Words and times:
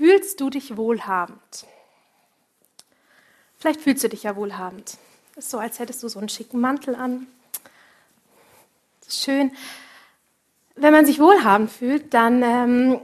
fühlst 0.00 0.40
du 0.40 0.48
dich 0.48 0.78
wohlhabend? 0.78 1.66
Vielleicht 3.58 3.82
fühlst 3.82 4.02
du 4.02 4.08
dich 4.08 4.22
ja 4.22 4.34
wohlhabend. 4.34 4.96
Ist 5.36 5.50
so, 5.50 5.58
als 5.58 5.78
hättest 5.78 6.02
du 6.02 6.08
so 6.08 6.18
einen 6.18 6.30
schicken 6.30 6.58
Mantel 6.58 6.94
an. 6.94 7.26
Schön. 9.06 9.52
Wenn 10.74 10.94
man 10.94 11.04
sich 11.04 11.20
wohlhabend 11.20 11.70
fühlt, 11.70 12.14
dann 12.14 12.42
ähm, 12.42 13.00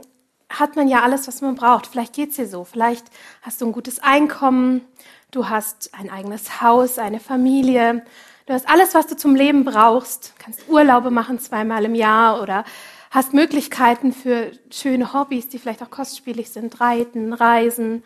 hat 0.49 0.75
man 0.75 0.87
ja 0.87 1.03
alles, 1.03 1.27
was 1.27 1.41
man 1.41 1.53
braucht. 1.53 1.85
Vielleicht 1.85 2.13
geht 2.13 2.31
es 2.31 2.37
dir 2.37 2.47
so. 2.47 2.63
Vielleicht 2.63 3.05
hast 3.43 3.61
du 3.61 3.67
ein 3.67 3.73
gutes 3.73 3.99
Einkommen, 3.99 4.81
du 5.29 5.49
hast 5.49 5.93
ein 5.93 6.09
eigenes 6.09 6.63
Haus, 6.63 6.97
eine 6.97 7.19
Familie, 7.19 8.03
du 8.47 8.53
hast 8.53 8.67
alles, 8.67 8.95
was 8.95 9.05
du 9.05 9.15
zum 9.15 9.35
Leben 9.35 9.65
brauchst. 9.65 10.29
Du 10.29 10.43
kannst 10.43 10.67
Urlaube 10.67 11.11
machen 11.11 11.37
zweimal 11.37 11.85
im 11.85 11.93
Jahr 11.93 12.41
oder 12.41 12.65
hast 13.09 13.33
Möglichkeiten 13.33 14.13
für 14.13 14.51
schöne 14.71 15.13
Hobbys, 15.13 15.47
die 15.47 15.59
vielleicht 15.59 15.81
auch 15.81 15.89
kostspielig 15.89 16.49
sind, 16.49 16.79
Reiten, 16.79 17.33
Reisen, 17.33 18.03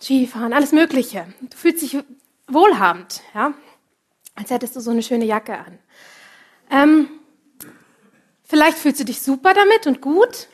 Skifahren, 0.00 0.52
alles 0.52 0.72
Mögliche. 0.72 1.26
Du 1.40 1.56
fühlst 1.56 1.82
dich 1.82 1.98
wohlhabend, 2.48 3.22
ja, 3.34 3.54
als 4.34 4.50
hättest 4.50 4.76
du 4.76 4.80
so 4.80 4.90
eine 4.90 5.02
schöne 5.02 5.24
Jacke 5.24 5.58
an. 5.58 5.78
Ähm, 6.70 7.08
vielleicht 8.44 8.78
fühlst 8.78 9.00
du 9.00 9.04
dich 9.04 9.20
super 9.20 9.54
damit 9.54 9.86
und 9.86 10.00
gut. 10.00 10.48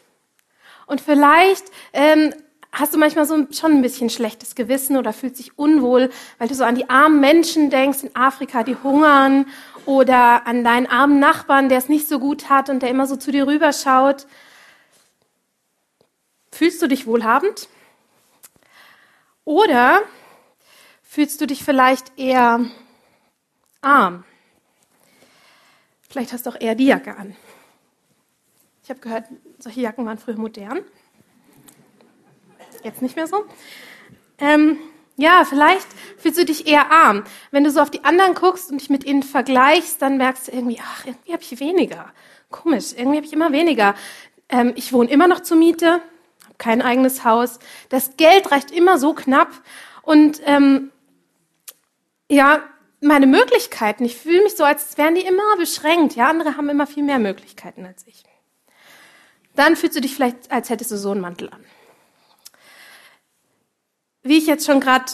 Und 0.87 1.01
vielleicht 1.01 1.65
ähm, 1.93 2.33
hast 2.73 2.95
du 2.95 2.99
manchmal 2.99 3.27
so 3.27 3.35
ein, 3.35 3.53
schon 3.53 3.73
ein 3.73 3.83
bisschen 3.83 4.11
schlechtes 4.11 4.55
Gewissen 4.55 4.97
oder 4.97 5.13
fühlst 5.13 5.39
dich 5.39 5.59
unwohl, 5.59 6.11
weil 6.39 6.49
du 6.49 6.55
so 6.55 6.65
an 6.65 6.75
die 6.75 6.89
armen 6.89 7.21
Menschen 7.21 7.71
denkst 7.71 8.05
in 8.05 8.15
Afrika, 8.15 8.63
die 8.63 8.77
hungern 8.77 9.47
oder 9.87 10.47
an 10.47 10.65
deinen 10.65 10.87
armen 10.87 11.21
Nachbarn, 11.21 11.69
der 11.69 11.79
es 11.79 11.89
nicht 11.89 12.09
so 12.09 12.19
gut 12.19 12.51
hat 12.51 12.69
und 12.69 12.81
der 12.83 12.91
immer 12.91 13.07
so 13.07 13.17
zu 13.17 13.31
dir 13.31 13.47
rüberschaut. 13.47 14.27
Fühlst 16.51 16.83
du 16.83 16.89
dich 16.89 17.07
wohlhabend? 17.07 17.69
Oder 19.45 20.03
fühlst 21.03 21.41
du 21.41 21.47
dich 21.47 21.65
vielleicht 21.65 22.19
eher 22.19 22.65
arm? 23.81 24.25
Vielleicht 26.09 26.33
hast 26.33 26.47
du 26.47 26.51
auch 26.51 26.61
eher 26.61 26.75
die 26.75 26.87
Jacke 26.87 27.17
an. 27.17 27.37
Ich 28.83 28.91
habe 28.91 29.01
gehört, 29.01 29.25
solche 29.59 29.81
Jacken 29.81 30.07
waren 30.07 30.19
früher 30.19 30.37
modern. 30.37 30.81
Jetzt 32.83 33.03
nicht 33.03 33.17
mehr 33.17 33.27
so. 33.27 33.45
Ähm, 34.39 34.79
ja, 35.17 35.45
vielleicht 35.49 35.87
fühlst 36.19 36.39
du 36.39 36.45
dich 36.45 36.67
eher 36.67 36.91
arm. 36.93 37.25
Wenn 37.51 37.65
du 37.65 37.71
so 37.71 37.81
auf 37.81 37.91
die 37.91 38.05
anderen 38.05 38.35
guckst 38.35 38.71
und 38.71 38.81
dich 38.81 38.91
mit 38.91 39.05
ihnen 39.05 39.23
vergleichst, 39.23 40.01
dann 40.03 40.19
merkst 40.19 40.49
du 40.49 40.53
irgendwie, 40.53 40.79
ach, 40.83 41.07
irgendwie 41.07 41.33
habe 41.33 41.43
ich 41.43 41.59
weniger. 41.59 42.13
Komisch, 42.51 42.93
irgendwie 42.95 43.17
habe 43.17 43.27
ich 43.27 43.33
immer 43.33 43.51
weniger. 43.51 43.95
Ähm, 44.51 44.73
ich 44.77 44.93
wohne 44.93 45.11
immer 45.11 45.27
noch 45.27 45.41
zur 45.41 45.57
Miete, 45.57 45.93
habe 46.45 46.55
kein 46.59 46.83
eigenes 46.83 47.25
Haus. 47.25 47.59
Das 47.89 48.17
Geld 48.19 48.53
reicht 48.53 48.71
immer 48.71 48.99
so 48.99 49.15
knapp. 49.15 49.49
Und 50.03 50.41
ähm, 50.45 50.93
ja, 52.29 52.63
meine 53.01 53.27
Möglichkeiten, 53.27 54.05
ich 54.05 54.17
fühle 54.17 54.43
mich 54.43 54.55
so, 54.55 54.65
als 54.65 54.99
wären 54.99 55.15
die 55.15 55.23
immer 55.23 55.57
beschränkt. 55.59 56.15
Ja, 56.15 56.29
andere 56.29 56.59
haben 56.59 56.69
immer 56.69 56.87
viel 56.87 57.03
mehr 57.03 57.19
Möglichkeiten 57.19 57.87
als 57.87 58.07
ich. 58.07 58.23
Dann 59.55 59.77
fühlst 59.77 59.97
du 59.97 60.03
dich 60.03 60.15
vielleicht, 60.15 60.53
als 60.53 60.69
hättest 60.69 60.91
du 60.91 60.99
so 60.99 61.11
einen 61.13 61.23
Mantel 61.23 61.49
an 61.49 61.65
wie 64.29 64.39
ich 64.39 64.47
jetzt 64.47 64.67
schon 64.67 64.81
gerade 64.81 65.13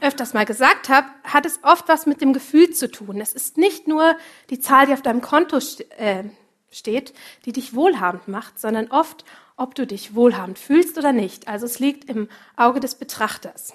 öfters 0.00 0.34
mal 0.34 0.44
gesagt 0.44 0.88
habe, 0.88 1.08
hat 1.24 1.46
es 1.46 1.60
oft 1.62 1.88
was 1.88 2.06
mit 2.06 2.20
dem 2.20 2.32
Gefühl 2.32 2.70
zu 2.70 2.90
tun. 2.90 3.20
Es 3.20 3.32
ist 3.32 3.56
nicht 3.58 3.88
nur 3.88 4.16
die 4.50 4.60
Zahl, 4.60 4.86
die 4.86 4.92
auf 4.92 5.02
deinem 5.02 5.20
Konto 5.20 5.58
äh, 5.96 6.24
steht, 6.70 7.14
die 7.44 7.52
dich 7.52 7.74
wohlhabend 7.74 8.28
macht, 8.28 8.58
sondern 8.58 8.90
oft, 8.90 9.24
ob 9.56 9.74
du 9.74 9.86
dich 9.86 10.14
wohlhabend 10.14 10.58
fühlst 10.58 10.98
oder 10.98 11.12
nicht. 11.12 11.48
Also 11.48 11.66
es 11.66 11.78
liegt 11.78 12.08
im 12.10 12.28
Auge 12.56 12.80
des 12.80 12.94
Betrachters. 12.94 13.72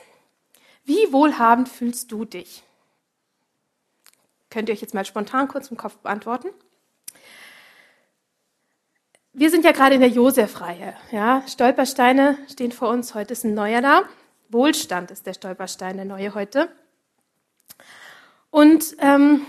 Wie 0.83 1.11
wohlhabend 1.11 1.70
fühlst 1.70 2.11
du 2.11 2.26
dich? 2.26 2.64
Könnt 4.50 4.70
ihr 4.70 4.73
euch 4.73 4.82
jetzt 4.82 4.94
mal 4.94 5.05
spontan 5.05 5.48
kurz 5.48 5.70
im 5.71 5.77
Kopf 5.77 5.98
beantworten? 5.98 6.49
Wir 9.33 9.49
sind 9.49 9.64
ja 9.64 9.71
gerade 9.71 9.95
in 9.95 10.02
der 10.02 10.10
Josef-Reihe. 10.10 10.94
Ja? 11.11 11.44
Stolpersteine 11.48 12.38
stehen 12.52 12.73
vor 12.73 12.89
uns. 12.89 13.15
Heute 13.15 13.32
ist 13.32 13.45
ein 13.45 13.54
neuer 13.54 13.82
da. 13.82 14.04
Wohlstand 14.52 15.12
ist 15.12 15.26
der 15.26 15.34
Stolperstein, 15.34 15.95
der 15.95 16.06
neue 16.06 16.34
heute. 16.34 16.70
Und 18.50 18.95
ähm, 19.00 19.45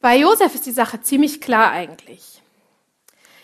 bei 0.00 0.16
Josef 0.16 0.54
ist 0.54 0.66
die 0.66 0.72
Sache 0.72 1.02
ziemlich 1.02 1.40
klar 1.40 1.70
eigentlich. 1.70 2.42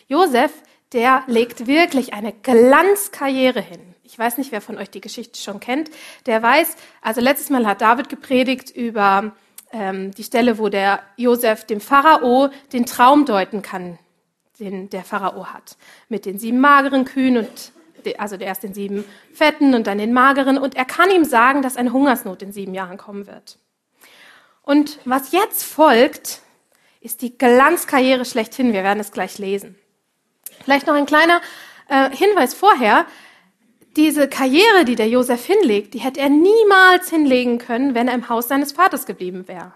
Josef, 0.09 0.53
der 0.93 1.22
legt 1.27 1.66
wirklich 1.66 2.15
eine 2.15 2.32
Glanzkarriere 2.32 3.60
hin. 3.60 3.81
Ich 4.04 4.19
weiß 4.19 4.38
nicht, 4.38 4.53
wer 4.53 4.60
von 4.60 4.78
euch 4.78 4.88
die 4.88 5.00
Geschichte 5.00 5.38
schon 5.38 5.60
kennt. 5.60 5.91
Der 6.25 6.43
weiß, 6.43 6.77
also 7.03 7.21
letztes 7.21 7.50
Mal 7.50 7.66
hat 7.66 7.83
David 7.83 8.09
gepredigt 8.09 8.71
über 8.71 9.33
ähm, 9.72 10.12
die 10.12 10.25
Stelle, 10.25 10.59
wo 10.59 10.69
der 10.69 11.03
Josef 11.16 11.65
dem 11.65 11.81
Pharao 11.81 12.48
den 12.72 12.87
Traum 12.87 13.27
deuten 13.27 13.62
kann, 13.62 13.98
den 14.59 14.88
der 14.88 15.04
Pharao 15.04 15.53
hat. 15.53 15.77
Mit 16.09 16.25
den 16.25 16.38
sieben 16.38 16.60
mageren 16.60 17.04
Kühen 17.04 17.37
und 17.37 17.72
also 18.14 18.36
erst 18.36 18.62
den 18.62 18.74
sieben 18.74 19.04
fetten 19.32 19.74
und 19.74 19.86
dann 19.86 19.98
den 19.98 20.12
mageren. 20.12 20.58
Und 20.58 20.76
er 20.76 20.84
kann 20.84 21.10
ihm 21.10 21.24
sagen, 21.24 21.62
dass 21.62 21.76
eine 21.76 21.92
Hungersnot 21.92 22.42
in 22.42 22.52
sieben 22.52 22.74
Jahren 22.74 22.98
kommen 22.98 23.26
wird. 23.26 23.58
Und 24.62 24.98
was 25.04 25.32
jetzt 25.32 25.64
folgt, 25.64 26.40
ist 27.00 27.22
die 27.22 27.36
Glanzkarriere 27.36 28.24
schlechthin. 28.24 28.72
Wir 28.72 28.82
werden 28.82 29.00
es 29.00 29.12
gleich 29.12 29.38
lesen. 29.38 29.76
Vielleicht 30.64 30.86
noch 30.86 30.94
ein 30.94 31.06
kleiner 31.06 31.40
äh, 31.88 32.10
Hinweis 32.10 32.54
vorher. 32.54 33.06
Diese 33.96 34.28
Karriere, 34.28 34.84
die 34.84 34.96
der 34.96 35.08
Josef 35.08 35.46
hinlegt, 35.46 35.94
die 35.94 36.00
hätte 36.00 36.20
er 36.20 36.28
niemals 36.28 37.08
hinlegen 37.08 37.58
können, 37.58 37.94
wenn 37.94 38.08
er 38.08 38.14
im 38.14 38.28
Haus 38.28 38.48
seines 38.48 38.72
Vaters 38.72 39.06
geblieben 39.06 39.48
wäre. 39.48 39.72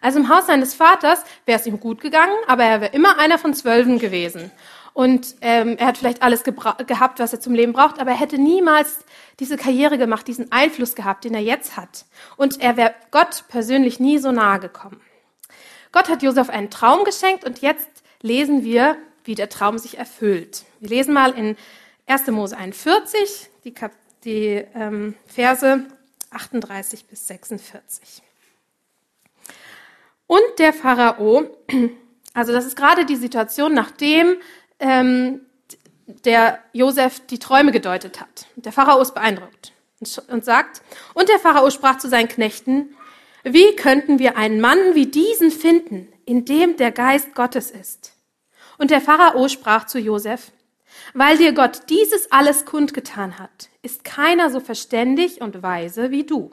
Also 0.00 0.18
im 0.18 0.28
Haus 0.28 0.46
seines 0.48 0.74
Vaters 0.74 1.24
wäre 1.46 1.58
es 1.58 1.66
ihm 1.66 1.80
gut 1.80 2.02
gegangen, 2.02 2.34
aber 2.46 2.64
er 2.64 2.82
wäre 2.82 2.92
immer 2.92 3.18
einer 3.18 3.38
von 3.38 3.54
Zwölfen 3.54 3.98
gewesen. 3.98 4.50
Und 4.94 5.34
ähm, 5.40 5.76
er 5.76 5.88
hat 5.88 5.98
vielleicht 5.98 6.22
alles 6.22 6.44
gehabt, 6.44 7.18
was 7.18 7.32
er 7.32 7.40
zum 7.40 7.52
Leben 7.52 7.72
braucht, 7.72 7.98
aber 7.98 8.12
er 8.12 8.16
hätte 8.16 8.38
niemals 8.38 9.00
diese 9.40 9.56
Karriere 9.56 9.98
gemacht, 9.98 10.28
diesen 10.28 10.52
Einfluss 10.52 10.94
gehabt, 10.94 11.24
den 11.24 11.34
er 11.34 11.42
jetzt 11.42 11.76
hat. 11.76 12.06
Und 12.36 12.60
er 12.60 12.76
wäre 12.76 12.94
Gott 13.10 13.44
persönlich 13.48 13.98
nie 13.98 14.18
so 14.18 14.30
nahe 14.30 14.60
gekommen. 14.60 15.00
Gott 15.90 16.08
hat 16.08 16.22
Josef 16.22 16.48
einen 16.48 16.70
Traum 16.70 17.04
geschenkt 17.04 17.44
und 17.44 17.60
jetzt 17.60 17.88
lesen 18.22 18.62
wir, 18.62 18.96
wie 19.24 19.34
der 19.34 19.48
Traum 19.48 19.78
sich 19.78 19.98
erfüllt. 19.98 20.64
Wir 20.78 20.90
lesen 20.90 21.12
mal 21.12 21.32
in 21.32 21.56
1. 22.06 22.28
Mose 22.28 22.56
41, 22.56 23.50
die, 23.64 23.74
Kap 23.74 23.92
die 24.24 24.64
ähm, 24.74 25.16
Verse 25.26 25.84
38 26.30 27.06
bis 27.06 27.26
46. 27.26 28.22
Und 30.28 30.58
der 30.58 30.72
Pharao, 30.72 31.48
also 32.34 32.52
das 32.52 32.64
ist 32.64 32.76
gerade 32.76 33.04
die 33.06 33.16
Situation, 33.16 33.74
nachdem 33.74 34.36
ähm, 34.84 35.40
der 36.06 36.58
Josef 36.72 37.20
die 37.26 37.38
Träume 37.38 37.72
gedeutet 37.72 38.20
hat. 38.20 38.46
Der 38.56 38.70
Pharao 38.70 39.00
ist 39.00 39.14
beeindruckt 39.14 39.72
und 40.28 40.44
sagt, 40.44 40.82
und 41.14 41.30
der 41.30 41.38
Pharao 41.38 41.70
sprach 41.70 41.96
zu 41.96 42.08
seinen 42.08 42.28
Knechten, 42.28 42.94
wie 43.42 43.74
könnten 43.76 44.18
wir 44.18 44.36
einen 44.36 44.60
Mann 44.60 44.78
wie 44.94 45.06
diesen 45.06 45.50
finden, 45.50 46.12
in 46.26 46.44
dem 46.44 46.76
der 46.76 46.92
Geist 46.92 47.34
Gottes 47.34 47.70
ist? 47.70 48.12
Und 48.76 48.90
der 48.90 49.00
Pharao 49.00 49.48
sprach 49.48 49.86
zu 49.86 49.98
Josef, 49.98 50.52
weil 51.14 51.38
dir 51.38 51.52
Gott 51.54 51.88
dieses 51.88 52.30
alles 52.30 52.66
kundgetan 52.66 53.38
hat, 53.38 53.70
ist 53.82 54.04
keiner 54.04 54.50
so 54.50 54.60
verständig 54.60 55.40
und 55.40 55.62
weise 55.62 56.10
wie 56.10 56.24
du. 56.24 56.50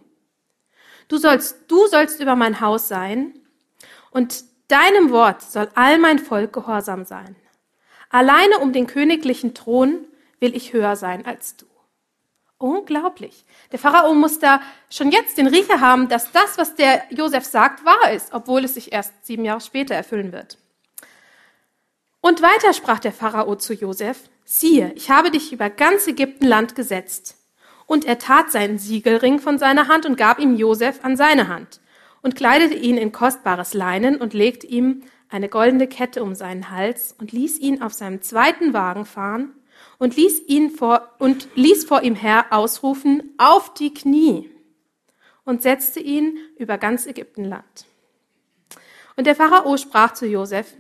Du 1.10 1.18
sollst, 1.18 1.58
du 1.68 1.86
sollst 1.88 2.22
über 2.22 2.38
mein 2.38 2.62
Haus 2.62 2.88
sein 2.88 3.34
und 4.12 4.46
deinem 4.70 5.10
Wort 5.10 5.42
soll 5.42 5.70
all 5.76 6.00
mein 6.00 6.20
Volk 6.20 6.54
gehorsam 6.54 7.04
sein. 7.04 7.36
Alleine 8.12 8.60
um 8.60 8.74
den 8.74 8.88
königlichen 8.88 9.54
Thron 9.54 10.06
will 10.40 10.56
ich 10.56 10.74
höher 10.74 10.96
sein 10.96 11.26
als 11.26 11.56
du. 11.56 11.66
Unglaublich. 12.58 13.46
Der 13.72 13.80
Pharao 13.80 14.14
muss 14.14 14.38
da 14.38 14.62
schon 14.90 15.12
jetzt 15.12 15.38
den 15.38 15.48
Riecher 15.48 15.82
haben, 15.82 16.10
dass 16.10 16.32
das, 16.32 16.58
was 16.60 16.76
der 16.76 17.04
Josef 17.10 17.44
sagt, 17.44 17.86
wahr 17.86 18.12
ist, 18.12 18.34
obwohl 18.34 18.64
es 18.66 18.76
sich 18.76 18.92
erst 18.92 19.26
sieben 19.26 19.46
Jahre 19.46 19.62
später 19.62 19.96
erfüllen 19.96 20.32
wird. 20.32 20.60
Und 22.20 22.44
weiter 22.44 22.74
sprach 22.74 23.00
der 23.00 23.14
Pharao 23.14 23.56
zu 23.56 23.74
Josef, 23.74 24.30
siehe, 24.46 24.92
ich 24.96 25.10
habe 25.10 25.32
dich 25.32 25.52
über 25.52 25.72
ganz 25.72 26.06
Ägyptenland 26.06 26.76
gesetzt. 26.76 27.38
Und 27.88 28.06
er 28.06 28.20
tat 28.20 28.52
seinen 28.52 28.78
Siegelring 28.78 29.40
von 29.40 29.58
seiner 29.58 29.88
Hand 29.88 30.06
und 30.06 30.18
gab 30.18 30.38
ihm 30.38 30.56
Josef 30.56 31.00
an 31.04 31.18
seine 31.18 31.48
Hand 31.48 31.82
und 32.22 32.36
kleidete 32.36 32.76
ihn 32.76 32.98
in 32.98 33.12
kostbares 33.12 33.74
Leinen 33.74 34.18
und 34.18 34.34
legte 34.34 34.68
ihm 34.68 35.02
eine 35.32 35.50
goldene 35.50 35.88
Kette 35.88 36.22
um 36.24 36.36
seinen 36.36 36.70
Hals 36.70 37.16
und 37.18 37.32
ließ 37.32 37.60
ihn 37.60 37.82
auf 37.82 37.94
seinem 37.94 38.22
zweiten 38.22 38.74
Wagen 38.74 39.06
fahren 39.06 39.54
und 39.98 40.16
ließ 40.16 40.48
ihn 40.48 40.70
vor, 40.70 41.10
und 41.20 41.48
ließ 41.56 41.86
vor 41.86 42.04
ihm 42.04 42.16
her 42.16 42.48
ausrufen, 42.52 43.34
auf 43.38 43.74
die 43.74 43.94
Knie 43.94 44.52
und 45.46 45.62
setzte 45.62 46.00
ihn 46.00 46.38
über 46.58 46.78
ganz 46.78 47.08
Ägyptenland. 47.08 47.86
Und 49.16 49.26
der 49.26 49.36
Pharao 49.36 49.78
sprach 49.78 50.14
zu 50.14 50.26
Josef, 50.26 50.74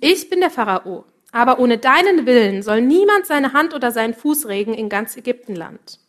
ich 0.00 0.30
bin 0.30 0.40
der 0.40 0.50
Pharao 0.50 1.04
Aber 1.32 1.58
ohne 1.58 1.78
deinen 1.78 2.24
Willen 2.24 2.62
soll 2.62 2.80
niemand 2.80 3.26
seine 3.26 3.52
Hand 3.52 3.74
oder 3.74 3.90
seinen 3.92 4.14
Fuß 4.14 4.46
regen 4.46 4.72
in 4.72 4.88
ganz 4.88 5.16
Ägyptenland. 5.16 6.00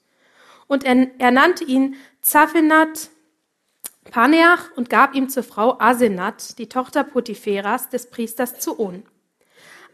Und 0.68 0.86
er, 0.86 1.07
er 1.18 1.31
nannte 1.31 1.66
ihn 1.66 1.95
Zaphenat 2.22 3.10
Paneach 4.09 4.71
und 4.75 4.89
gab 4.89 5.15
ihm 5.15 5.29
zur 5.29 5.44
Frau 5.44 5.79
Asenat, 5.79 6.57
die 6.57 6.69
Tochter 6.69 7.03
Potipheras, 7.03 7.89
des 7.89 8.09
Priesters 8.09 8.59
zu 8.59 8.79
On. 8.79 9.03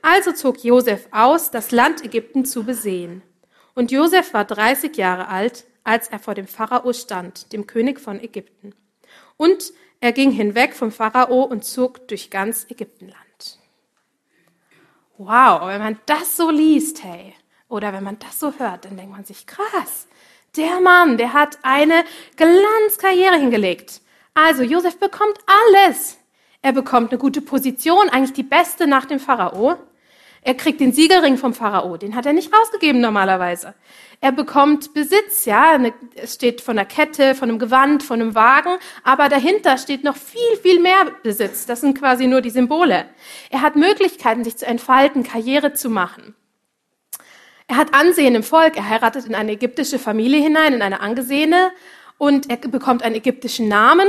Also 0.01 0.31
zog 0.31 0.63
Josef 0.63 1.07
aus, 1.11 1.51
das 1.51 1.71
Land 1.71 2.03
Ägypten 2.03 2.45
zu 2.45 2.63
besehen. 2.63 3.21
Und 3.73 3.91
Josef 3.91 4.33
war 4.33 4.45
30 4.45 4.95
Jahre 4.97 5.27
alt, 5.27 5.65
als 5.83 6.07
er 6.07 6.19
vor 6.19 6.33
dem 6.33 6.47
Pharao 6.47 6.93
stand, 6.93 7.51
dem 7.53 7.67
König 7.67 7.99
von 7.99 8.19
Ägypten. 8.19 8.73
Und 9.37 9.73
er 9.99 10.11
ging 10.11 10.31
hinweg 10.31 10.75
vom 10.75 10.91
Pharao 10.91 11.43
und 11.43 11.65
zog 11.65 12.07
durch 12.07 12.29
ganz 12.29 12.65
Ägyptenland. 12.69 13.59
Wow, 15.17 15.67
wenn 15.67 15.81
man 15.81 15.99
das 16.05 16.35
so 16.35 16.49
liest, 16.49 17.03
hey, 17.03 17.33
oder 17.69 17.93
wenn 17.93 18.03
man 18.03 18.19
das 18.19 18.39
so 18.39 18.53
hört, 18.57 18.85
dann 18.85 18.97
denkt 18.97 19.11
man 19.11 19.25
sich, 19.25 19.47
krass, 19.47 20.07
der 20.55 20.79
Mann, 20.81 21.17
der 21.17 21.33
hat 21.33 21.57
eine 21.63 22.03
Glanzkarriere 22.37 23.37
hingelegt. 23.37 24.01
Also, 24.35 24.63
Josef 24.63 24.99
bekommt 24.99 25.39
alles. 25.47 26.17
Er 26.61 26.73
bekommt 26.73 27.11
eine 27.11 27.19
gute 27.19 27.39
Position, 27.41 28.09
eigentlich 28.09 28.33
die 28.33 28.43
beste 28.43 28.85
nach 28.85 29.05
dem 29.05 29.19
Pharao. 29.19 29.77
Er 30.41 30.55
kriegt 30.55 30.81
den 30.81 30.91
Siegelring 30.91 31.37
vom 31.37 31.53
Pharao, 31.53 31.95
den 31.95 32.15
hat 32.15 32.25
er 32.25 32.33
nicht 32.33 32.53
rausgegeben 32.53 32.99
normalerweise. 33.01 33.73
Er 34.19 34.33
bekommt 34.33 34.93
Besitz, 34.93 35.45
ja, 35.45 35.79
es 36.15 36.35
steht 36.35 36.61
von 36.61 36.75
der 36.75 36.85
Kette, 36.85 37.33
von 37.33 37.49
einem 37.49 37.59
Gewand, 37.59 38.03
von 38.03 38.21
einem 38.21 38.35
Wagen, 38.35 38.77
aber 39.03 39.29
dahinter 39.29 39.77
steht 39.77 40.03
noch 40.03 40.17
viel, 40.17 40.57
viel 40.61 40.81
mehr 40.81 41.05
Besitz. 41.23 41.65
Das 41.65 41.81
sind 41.81 41.97
quasi 41.97 42.27
nur 42.27 42.41
die 42.41 42.49
Symbole. 42.49 43.05
Er 43.49 43.61
hat 43.61 43.75
Möglichkeiten, 43.75 44.43
sich 44.43 44.57
zu 44.57 44.67
entfalten, 44.67 45.23
Karriere 45.23 45.73
zu 45.73 45.89
machen. 45.89 46.35
Er 47.67 47.77
hat 47.77 47.93
Ansehen 47.95 48.35
im 48.35 48.43
Volk, 48.43 48.77
er 48.77 48.89
heiratet 48.89 49.25
in 49.25 49.33
eine 49.33 49.53
ägyptische 49.53 49.97
Familie 49.97 50.41
hinein, 50.41 50.73
in 50.73 50.81
eine 50.83 50.99
angesehene, 50.99 51.71
und 52.17 52.49
er 52.49 52.57
bekommt 52.57 53.03
einen 53.03 53.15
ägyptischen 53.15 53.67
Namen. 53.67 54.07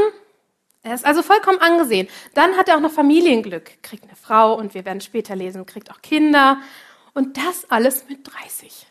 Er 0.82 0.94
ist 0.94 1.04
also 1.04 1.22
vollkommen 1.22 1.58
angesehen. 1.60 2.08
Dann 2.34 2.56
hat 2.56 2.68
er 2.68 2.76
auch 2.76 2.80
noch 2.80 2.92
Familienglück, 2.92 3.82
kriegt 3.82 4.04
eine 4.04 4.16
Frau 4.16 4.54
und 4.54 4.74
wir 4.74 4.84
werden 4.84 5.00
später 5.00 5.34
lesen, 5.34 5.66
kriegt 5.66 5.90
auch 5.90 6.00
Kinder. 6.00 6.60
Und 7.14 7.36
das 7.36 7.70
alles 7.70 8.08
mit 8.08 8.20
30. 8.26 8.86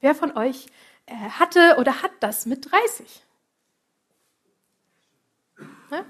Wer 0.00 0.14
von 0.14 0.36
euch 0.36 0.66
äh, 1.06 1.14
hatte 1.14 1.76
oder 1.78 2.02
hat 2.02 2.12
das 2.20 2.46
mit 2.46 2.70
30? 2.70 3.22
Ja? 5.90 6.04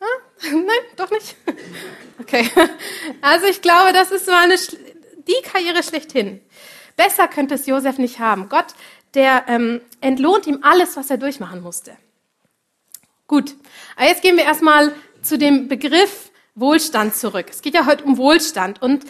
Ja? 0.00 0.50
Nein, 0.52 0.66
doch 0.96 1.10
nicht? 1.10 1.36
Okay. 2.18 2.50
Also 3.20 3.46
ich 3.46 3.60
glaube, 3.60 3.92
das 3.92 4.10
ist 4.10 4.24
so 4.24 4.32
eine, 4.32 4.56
die 4.56 5.42
Karriere 5.44 5.82
schlechthin. 5.82 6.40
Besser 6.96 7.28
könnte 7.28 7.54
es 7.54 7.66
Josef 7.66 7.98
nicht 7.98 8.18
haben. 8.18 8.48
Gott, 8.48 8.74
der 9.14 9.44
ähm, 9.48 9.80
entlohnt 10.00 10.46
ihm 10.46 10.60
alles, 10.62 10.96
was 10.96 11.10
er 11.10 11.18
durchmachen 11.18 11.62
musste. 11.62 11.96
Gut, 13.26 13.54
aber 13.96 14.06
jetzt 14.06 14.22
gehen 14.22 14.36
wir 14.36 14.44
erstmal 14.44 14.92
zu 15.22 15.36
dem 15.38 15.68
Begriff 15.68 16.30
Wohlstand 16.54 17.14
zurück. 17.14 17.46
Es 17.50 17.62
geht 17.62 17.74
ja 17.74 17.86
heute 17.86 18.04
um 18.04 18.16
Wohlstand 18.16 18.80
und 18.80 19.04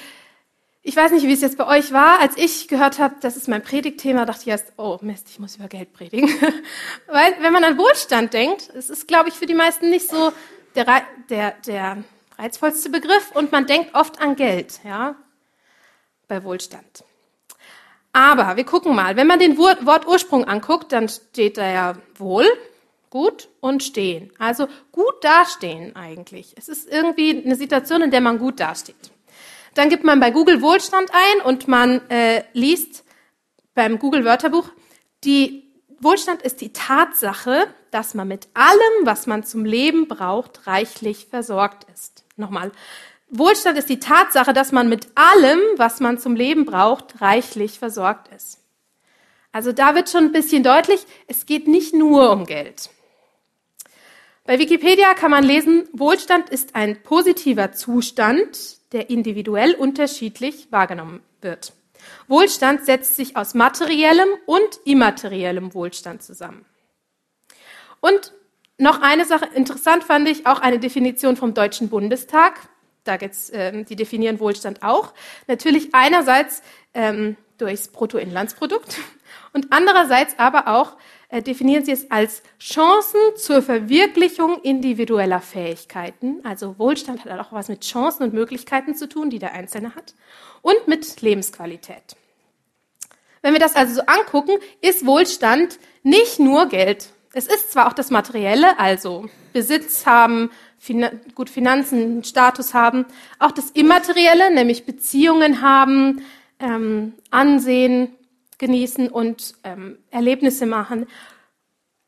ich 0.82 0.94
weiß 0.94 1.10
nicht, 1.10 1.26
wie 1.26 1.32
es 1.32 1.40
jetzt 1.40 1.58
bei 1.58 1.66
euch 1.66 1.92
war. 1.92 2.20
Als 2.20 2.36
ich 2.36 2.68
gehört 2.68 3.00
habe, 3.00 3.16
das 3.20 3.36
ist 3.36 3.48
mein 3.48 3.62
Predigtthema, 3.62 4.24
dachte 4.24 4.42
ich 4.42 4.48
erst, 4.48 4.72
oh 4.76 4.98
Mist, 5.02 5.28
ich 5.28 5.40
muss 5.40 5.56
über 5.56 5.66
Geld 5.66 5.92
predigen. 5.92 6.28
Weil 7.08 7.34
wenn 7.40 7.52
man 7.52 7.64
an 7.64 7.76
Wohlstand 7.76 8.32
denkt, 8.32 8.70
es 8.72 8.88
ist, 8.88 9.08
glaube 9.08 9.28
ich, 9.28 9.34
für 9.34 9.46
die 9.46 9.54
meisten 9.54 9.90
nicht 9.90 10.08
so 10.08 10.32
der, 10.76 11.02
der, 11.28 11.52
der 11.66 12.04
reizvollste 12.38 12.90
Begriff 12.90 13.32
und 13.32 13.50
man 13.50 13.66
denkt 13.66 13.94
oft 13.94 14.20
an 14.20 14.36
Geld, 14.36 14.80
ja, 14.84 15.16
bei 16.28 16.44
Wohlstand. 16.44 17.04
Aber 18.16 18.56
wir 18.56 18.64
gucken 18.64 18.94
mal, 18.94 19.14
wenn 19.16 19.26
man 19.26 19.38
den 19.38 19.58
Wortursprung 19.58 20.46
anguckt, 20.46 20.90
dann 20.90 21.06
steht 21.06 21.58
da 21.58 21.70
ja 21.70 21.96
wohl, 22.14 22.46
gut 23.10 23.50
und 23.60 23.82
stehen. 23.82 24.32
Also 24.38 24.68
gut 24.90 25.22
dastehen 25.22 25.94
eigentlich. 25.94 26.54
Es 26.56 26.70
ist 26.70 26.90
irgendwie 26.90 27.42
eine 27.44 27.56
Situation, 27.56 28.00
in 28.00 28.10
der 28.10 28.22
man 28.22 28.38
gut 28.38 28.58
dasteht. 28.58 29.10
Dann 29.74 29.90
gibt 29.90 30.02
man 30.02 30.18
bei 30.18 30.30
Google 30.30 30.62
Wohlstand 30.62 31.10
ein 31.12 31.44
und 31.44 31.68
man 31.68 32.08
äh, 32.08 32.44
liest 32.54 33.04
beim 33.74 33.98
Google 33.98 34.24
Wörterbuch, 34.24 34.70
die 35.24 35.64
Wohlstand 36.00 36.40
ist 36.40 36.62
die 36.62 36.72
Tatsache, 36.72 37.66
dass 37.90 38.14
man 38.14 38.28
mit 38.28 38.48
allem, 38.54 39.04
was 39.04 39.26
man 39.26 39.44
zum 39.44 39.66
Leben 39.66 40.08
braucht, 40.08 40.66
reichlich 40.66 41.26
versorgt 41.26 41.84
ist. 41.92 42.24
Nochmal, 42.36 42.72
Wohlstand 43.28 43.76
ist 43.76 43.88
die 43.88 43.98
Tatsache, 43.98 44.52
dass 44.52 44.72
man 44.72 44.88
mit 44.88 45.08
allem, 45.14 45.60
was 45.76 46.00
man 46.00 46.18
zum 46.18 46.36
Leben 46.36 46.64
braucht, 46.64 47.20
reichlich 47.20 47.78
versorgt 47.78 48.28
ist. 48.34 48.60
Also 49.52 49.72
da 49.72 49.94
wird 49.94 50.10
schon 50.10 50.24
ein 50.24 50.32
bisschen 50.32 50.62
deutlich, 50.62 51.06
es 51.26 51.46
geht 51.46 51.66
nicht 51.66 51.94
nur 51.94 52.30
um 52.30 52.44
Geld. 52.44 52.90
Bei 54.44 54.58
Wikipedia 54.60 55.14
kann 55.14 55.32
man 55.32 55.42
lesen, 55.42 55.88
Wohlstand 55.92 56.50
ist 56.50 56.76
ein 56.76 57.02
positiver 57.02 57.72
Zustand, 57.72 58.92
der 58.92 59.10
individuell 59.10 59.74
unterschiedlich 59.74 60.68
wahrgenommen 60.70 61.20
wird. 61.40 61.72
Wohlstand 62.28 62.84
setzt 62.84 63.16
sich 63.16 63.36
aus 63.36 63.54
materiellem 63.54 64.28
und 64.46 64.80
immateriellem 64.84 65.74
Wohlstand 65.74 66.22
zusammen. 66.22 66.64
Und 68.00 68.32
noch 68.78 69.00
eine 69.00 69.24
Sache, 69.24 69.48
interessant 69.54 70.04
fand 70.04 70.28
ich 70.28 70.46
auch 70.46 70.60
eine 70.60 70.78
Definition 70.78 71.36
vom 71.36 71.54
Deutschen 71.54 71.88
Bundestag 71.88 72.68
da 73.06 73.16
geht's, 73.16 73.50
ähm, 73.52 73.84
die 73.84 73.96
definieren 73.96 74.40
Wohlstand 74.40 74.82
auch. 74.82 75.12
Natürlich 75.46 75.94
einerseits 75.94 76.62
ähm, 76.94 77.36
durchs 77.58 77.88
Bruttoinlandsprodukt 77.88 78.98
und 79.52 79.68
andererseits 79.70 80.38
aber 80.38 80.68
auch 80.68 80.96
äh, 81.28 81.42
definieren 81.42 81.84
sie 81.84 81.92
es 81.92 82.10
als 82.10 82.42
Chancen 82.60 83.20
zur 83.36 83.62
Verwirklichung 83.62 84.60
individueller 84.62 85.40
Fähigkeiten. 85.40 86.40
Also 86.44 86.78
Wohlstand 86.78 87.24
hat 87.24 87.38
auch 87.40 87.52
was 87.52 87.68
mit 87.68 87.82
Chancen 87.82 88.24
und 88.24 88.34
Möglichkeiten 88.34 88.94
zu 88.94 89.08
tun, 89.08 89.30
die 89.30 89.38
der 89.38 89.52
Einzelne 89.52 89.94
hat, 89.94 90.14
und 90.62 90.86
mit 90.86 91.20
Lebensqualität. 91.20 92.16
Wenn 93.42 93.52
wir 93.52 93.60
das 93.60 93.76
also 93.76 93.96
so 93.96 94.00
angucken, 94.02 94.58
ist 94.80 95.06
Wohlstand 95.06 95.78
nicht 96.02 96.38
nur 96.38 96.66
Geld. 96.66 97.10
Es 97.32 97.46
ist 97.46 97.72
zwar 97.72 97.88
auch 97.88 97.92
das 97.92 98.10
Materielle, 98.10 98.78
also 98.78 99.28
Besitz 99.52 100.06
haben, 100.06 100.50
fin 100.78 101.06
gut 101.34 101.50
Finanzen, 101.50 102.24
Status 102.24 102.74
haben, 102.74 103.06
auch 103.38 103.52
das 103.52 103.70
Immaterielle, 103.70 104.54
nämlich 104.54 104.86
Beziehungen 104.86 105.62
haben, 105.62 106.22
ähm, 106.58 107.14
Ansehen 107.30 108.14
genießen 108.58 109.08
und 109.08 109.54
ähm, 109.64 109.98
Erlebnisse 110.10 110.66
machen. 110.66 111.06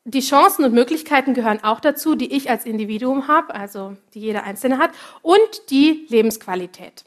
Die 0.05 0.21
Chancen 0.21 0.65
und 0.65 0.73
Möglichkeiten 0.73 1.33
gehören 1.33 1.63
auch 1.63 1.79
dazu, 1.79 2.15
die 2.15 2.33
ich 2.35 2.49
als 2.49 2.65
Individuum 2.65 3.27
habe, 3.27 3.53
also 3.53 3.95
die 4.13 4.21
jeder 4.21 4.43
Einzelne 4.43 4.79
hat, 4.79 4.91
und 5.21 5.69
die 5.69 6.07
Lebensqualität. 6.09 7.03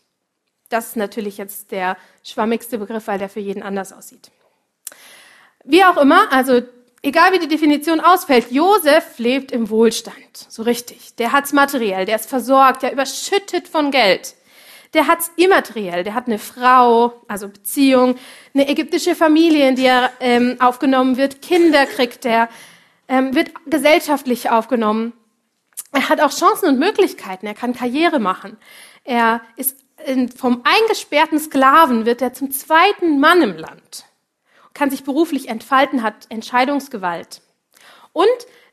Das 0.68 0.88
ist 0.88 0.96
natürlich 0.96 1.36
jetzt 1.36 1.72
der 1.72 1.96
schwammigste 2.22 2.78
Begriff, 2.78 3.08
weil 3.08 3.18
der 3.18 3.28
für 3.28 3.40
jeden 3.40 3.62
anders 3.62 3.92
aussieht. 3.92 4.30
Wie 5.64 5.84
auch 5.84 5.96
immer, 5.96 6.32
also 6.32 6.62
Egal 7.04 7.32
wie 7.32 7.40
die 7.40 7.48
Definition 7.48 7.98
ausfällt, 7.98 8.52
Josef 8.52 9.18
lebt 9.18 9.50
im 9.50 9.70
Wohlstand. 9.70 10.46
So 10.48 10.62
richtig. 10.62 11.16
Der 11.16 11.32
hat's 11.32 11.52
materiell, 11.52 12.06
der 12.06 12.14
ist 12.14 12.28
versorgt, 12.28 12.84
der 12.84 12.92
überschüttet 12.92 13.66
von 13.66 13.90
Geld. 13.90 14.36
Der 14.94 15.08
hat's 15.08 15.32
immateriell, 15.36 16.04
der 16.04 16.14
hat 16.14 16.28
eine 16.28 16.38
Frau, 16.38 17.20
also 17.26 17.48
Beziehung, 17.48 18.16
eine 18.54 18.68
ägyptische 18.68 19.16
Familie, 19.16 19.68
in 19.68 19.74
die 19.74 19.86
er 19.86 20.12
ähm, 20.20 20.58
aufgenommen 20.60 21.16
wird, 21.16 21.42
Kinder 21.42 21.86
kriegt 21.86 22.24
er, 22.24 22.48
ähm, 23.08 23.34
wird 23.34 23.50
gesellschaftlich 23.66 24.50
aufgenommen. 24.50 25.12
Er 25.92 26.08
hat 26.08 26.20
auch 26.20 26.30
Chancen 26.30 26.68
und 26.68 26.78
Möglichkeiten, 26.78 27.46
er 27.46 27.54
kann 27.54 27.74
Karriere 27.74 28.20
machen. 28.20 28.58
Er 29.02 29.40
ist 29.56 29.76
in, 30.06 30.28
vom 30.28 30.62
eingesperrten 30.62 31.40
Sklaven 31.40 32.06
wird 32.06 32.22
er 32.22 32.32
zum 32.32 32.52
zweiten 32.52 33.18
Mann 33.18 33.42
im 33.42 33.56
Land 33.56 34.04
kann 34.74 34.90
sich 34.90 35.04
beruflich 35.04 35.48
entfalten, 35.48 36.02
hat 36.02 36.26
Entscheidungsgewalt. 36.28 37.42
Und 38.12 38.28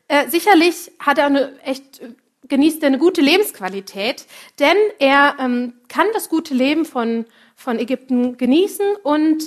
äh, 0.08 0.28
sicherlich 0.28 0.92
hat 0.98 1.18
er 1.18 1.26
eine 1.26 1.60
echt 1.62 2.00
genießt 2.50 2.82
er 2.82 2.88
eine 2.88 2.98
gute 2.98 3.22
Lebensqualität, 3.22 4.26
denn 4.58 4.76
er 4.98 5.36
ähm, 5.38 5.74
kann 5.88 6.06
das 6.12 6.28
gute 6.28 6.52
Leben 6.52 6.84
von, 6.84 7.24
von 7.56 7.78
Ägypten 7.78 8.36
genießen 8.36 8.96
und 9.02 9.44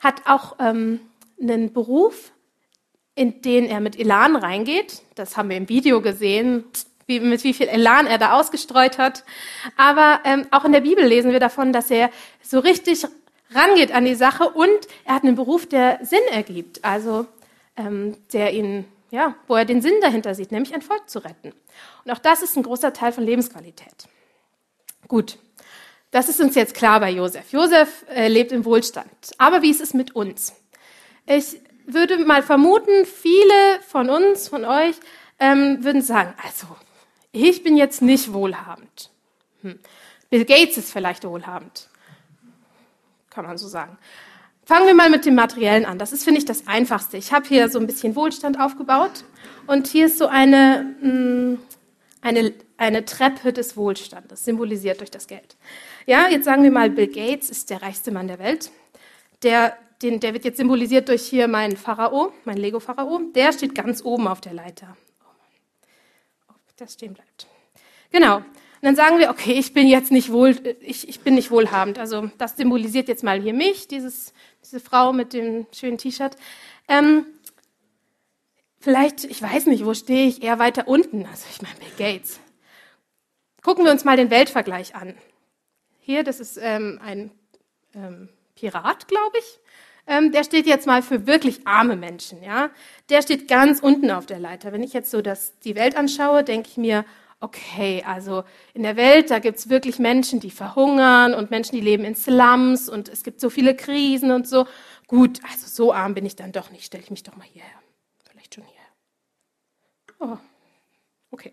hat 0.00 0.22
auch 0.26 0.56
ähm, 0.58 1.00
einen 1.40 1.72
Beruf, 1.72 2.32
in 3.14 3.42
den 3.42 3.66
er 3.66 3.80
mit 3.80 3.98
Elan 3.98 4.34
reingeht. 4.34 5.02
Das 5.14 5.36
haben 5.36 5.50
wir 5.50 5.56
im 5.56 5.68
Video 5.68 6.00
gesehen, 6.00 6.64
wie, 7.06 7.20
mit 7.20 7.44
wie 7.44 7.54
viel 7.54 7.68
Elan 7.68 8.06
er 8.06 8.18
da 8.18 8.32
ausgestreut 8.32 8.98
hat. 8.98 9.24
Aber 9.76 10.20
ähm, 10.24 10.46
auch 10.50 10.64
in 10.64 10.72
der 10.72 10.80
Bibel 10.80 11.04
lesen 11.04 11.30
wir 11.30 11.40
davon, 11.40 11.72
dass 11.72 11.90
er 11.90 12.10
so 12.42 12.58
richtig 12.58 13.06
rangeht 13.54 13.92
an 13.92 14.04
die 14.04 14.14
Sache 14.14 14.48
und 14.48 14.88
er 15.04 15.14
hat 15.14 15.22
einen 15.22 15.36
Beruf, 15.36 15.66
der 15.66 16.00
Sinn 16.02 16.26
ergibt, 16.30 16.84
also 16.84 17.26
ähm, 17.76 18.16
der 18.32 18.52
ihn, 18.52 18.84
ja, 19.10 19.34
wo 19.46 19.56
er 19.56 19.64
den 19.64 19.80
Sinn 19.82 19.94
dahinter 20.00 20.34
sieht, 20.34 20.52
nämlich 20.52 20.74
ein 20.74 20.82
Volk 20.82 21.08
zu 21.08 21.20
retten. 21.20 21.52
Und 22.04 22.10
auch 22.10 22.18
das 22.18 22.42
ist 22.42 22.56
ein 22.56 22.62
großer 22.62 22.92
Teil 22.92 23.12
von 23.12 23.24
Lebensqualität. 23.24 24.08
Gut, 25.08 25.38
Das 26.14 26.28
ist 26.28 26.40
uns 26.40 26.54
jetzt 26.54 26.74
klar 26.74 27.00
bei 27.00 27.10
Josef. 27.10 27.50
Josef 27.50 28.04
äh, 28.08 28.28
lebt 28.28 28.52
im 28.52 28.64
Wohlstand. 28.64 29.10
Aber 29.36 29.62
wie 29.62 29.70
ist 29.70 29.80
es 29.80 29.94
mit 29.94 30.14
uns? 30.14 30.54
Ich 31.26 31.60
würde 31.86 32.24
mal 32.24 32.44
vermuten, 32.44 33.04
viele 33.04 33.80
von 33.88 34.08
uns, 34.08 34.46
von 34.46 34.64
euch, 34.64 34.94
ähm, 35.40 35.82
würden 35.82 36.02
sagen, 36.02 36.32
also, 36.44 36.68
ich 37.32 37.64
bin 37.64 37.76
jetzt 37.76 38.00
nicht 38.00 38.32
wohlhabend. 38.32 39.10
Hm. 39.62 39.80
Bill 40.30 40.44
Gates 40.44 40.76
ist 40.76 40.92
vielleicht 40.92 41.24
wohlhabend. 41.24 41.88
Kann 43.34 43.46
man 43.46 43.58
so 43.58 43.66
sagen. 43.66 43.98
Fangen 44.64 44.86
wir 44.86 44.94
mal 44.94 45.10
mit 45.10 45.26
dem 45.26 45.34
Materiellen 45.34 45.84
an. 45.84 45.98
Das 45.98 46.12
ist, 46.12 46.24
finde 46.24 46.38
ich, 46.38 46.44
das 46.44 46.68
Einfachste. 46.68 47.16
Ich 47.16 47.32
habe 47.32 47.46
hier 47.46 47.68
so 47.68 47.80
ein 47.80 47.86
bisschen 47.86 48.14
Wohlstand 48.14 48.58
aufgebaut 48.60 49.24
und 49.66 49.88
hier 49.88 50.06
ist 50.06 50.18
so 50.18 50.26
eine, 50.26 50.94
hm, 51.00 51.58
eine, 52.22 52.54
eine 52.76 53.04
Treppe 53.04 53.52
des 53.52 53.76
Wohlstandes, 53.76 54.44
symbolisiert 54.44 55.00
durch 55.00 55.10
das 55.10 55.26
Geld. 55.26 55.56
Ja, 56.06 56.28
jetzt 56.28 56.44
sagen 56.44 56.62
wir 56.62 56.70
mal, 56.70 56.90
Bill 56.90 57.08
Gates 57.08 57.50
ist 57.50 57.70
der 57.70 57.82
reichste 57.82 58.12
Mann 58.12 58.28
der 58.28 58.38
Welt. 58.38 58.70
Der, 59.42 59.76
den, 60.00 60.20
der 60.20 60.32
wird 60.32 60.44
jetzt 60.44 60.56
symbolisiert 60.56 61.08
durch 61.08 61.26
hier 61.26 61.48
meinen 61.48 61.76
Pharao, 61.76 62.32
mein 62.44 62.56
Lego-Pharao. 62.56 63.20
Der 63.34 63.52
steht 63.52 63.74
ganz 63.74 64.02
oben 64.04 64.28
auf 64.28 64.40
der 64.40 64.54
Leiter. 64.54 64.96
Oh, 66.48 66.54
das 66.76 66.94
stehen 66.94 67.14
bleibt. 67.14 67.48
Genau. 68.10 68.42
Dann 68.84 68.96
sagen 68.96 69.18
wir, 69.18 69.30
okay, 69.30 69.54
ich 69.54 69.72
bin 69.72 69.88
jetzt 69.88 70.12
nicht 70.12 70.30
wohl, 70.30 70.58
ich, 70.82 71.08
ich 71.08 71.20
bin 71.20 71.36
nicht 71.36 71.50
wohlhabend. 71.50 71.98
Also 71.98 72.30
das 72.36 72.58
symbolisiert 72.58 73.08
jetzt 73.08 73.24
mal 73.24 73.40
hier 73.40 73.54
mich, 73.54 73.88
dieses, 73.88 74.34
diese 74.62 74.78
Frau 74.78 75.14
mit 75.14 75.32
dem 75.32 75.66
schönen 75.72 75.96
T-Shirt. 75.96 76.36
Ähm, 76.86 77.24
vielleicht, 78.78 79.24
ich 79.24 79.40
weiß 79.40 79.68
nicht, 79.68 79.86
wo 79.86 79.94
stehe 79.94 80.28
ich, 80.28 80.42
eher 80.42 80.58
weiter 80.58 80.86
unten. 80.86 81.24
Also 81.24 81.46
ich 81.50 81.62
meine 81.62 81.76
Bill 81.76 81.88
Gates. 81.96 82.40
Gucken 83.62 83.86
wir 83.86 83.90
uns 83.90 84.04
mal 84.04 84.18
den 84.18 84.28
Weltvergleich 84.28 84.94
an. 84.94 85.14
Hier, 86.00 86.22
das 86.22 86.38
ist 86.38 86.58
ähm, 86.60 87.00
ein 87.02 87.30
ähm, 87.94 88.28
Pirat, 88.54 89.08
glaube 89.08 89.38
ich. 89.38 89.60
Ähm, 90.06 90.30
der 90.30 90.44
steht 90.44 90.66
jetzt 90.66 90.86
mal 90.86 91.00
für 91.00 91.26
wirklich 91.26 91.66
arme 91.66 91.96
Menschen. 91.96 92.42
Ja, 92.42 92.68
der 93.08 93.22
steht 93.22 93.48
ganz 93.48 93.80
unten 93.80 94.10
auf 94.10 94.26
der 94.26 94.40
Leiter. 94.40 94.72
Wenn 94.72 94.82
ich 94.82 94.92
jetzt 94.92 95.10
so 95.10 95.22
das, 95.22 95.58
die 95.60 95.74
Welt 95.74 95.96
anschaue, 95.96 96.44
denke 96.44 96.68
ich 96.68 96.76
mir, 96.76 97.06
okay, 97.44 98.02
also 98.06 98.44
in 98.72 98.82
der 98.82 98.96
Welt, 98.96 99.30
da 99.30 99.38
gibt 99.38 99.58
es 99.58 99.68
wirklich 99.68 99.98
Menschen, 99.98 100.40
die 100.40 100.50
verhungern 100.50 101.34
und 101.34 101.50
Menschen, 101.50 101.76
die 101.76 101.82
leben 101.82 102.04
in 102.04 102.16
Slums 102.16 102.88
und 102.88 103.08
es 103.08 103.22
gibt 103.22 103.38
so 103.38 103.50
viele 103.50 103.76
Krisen 103.76 104.30
und 104.30 104.48
so. 104.48 104.66
Gut, 105.06 105.40
also 105.50 105.66
so 105.66 105.92
arm 105.92 106.14
bin 106.14 106.24
ich 106.24 106.36
dann 106.36 106.52
doch 106.52 106.70
nicht. 106.70 106.86
Stelle 106.86 107.02
ich 107.04 107.10
mich 107.10 107.22
doch 107.22 107.36
mal 107.36 107.46
hierher. 107.46 107.70
Vielleicht 108.30 108.54
schon 108.54 108.64
hierher. 108.64 108.86
Oh, 110.20 110.38
okay. 111.30 111.52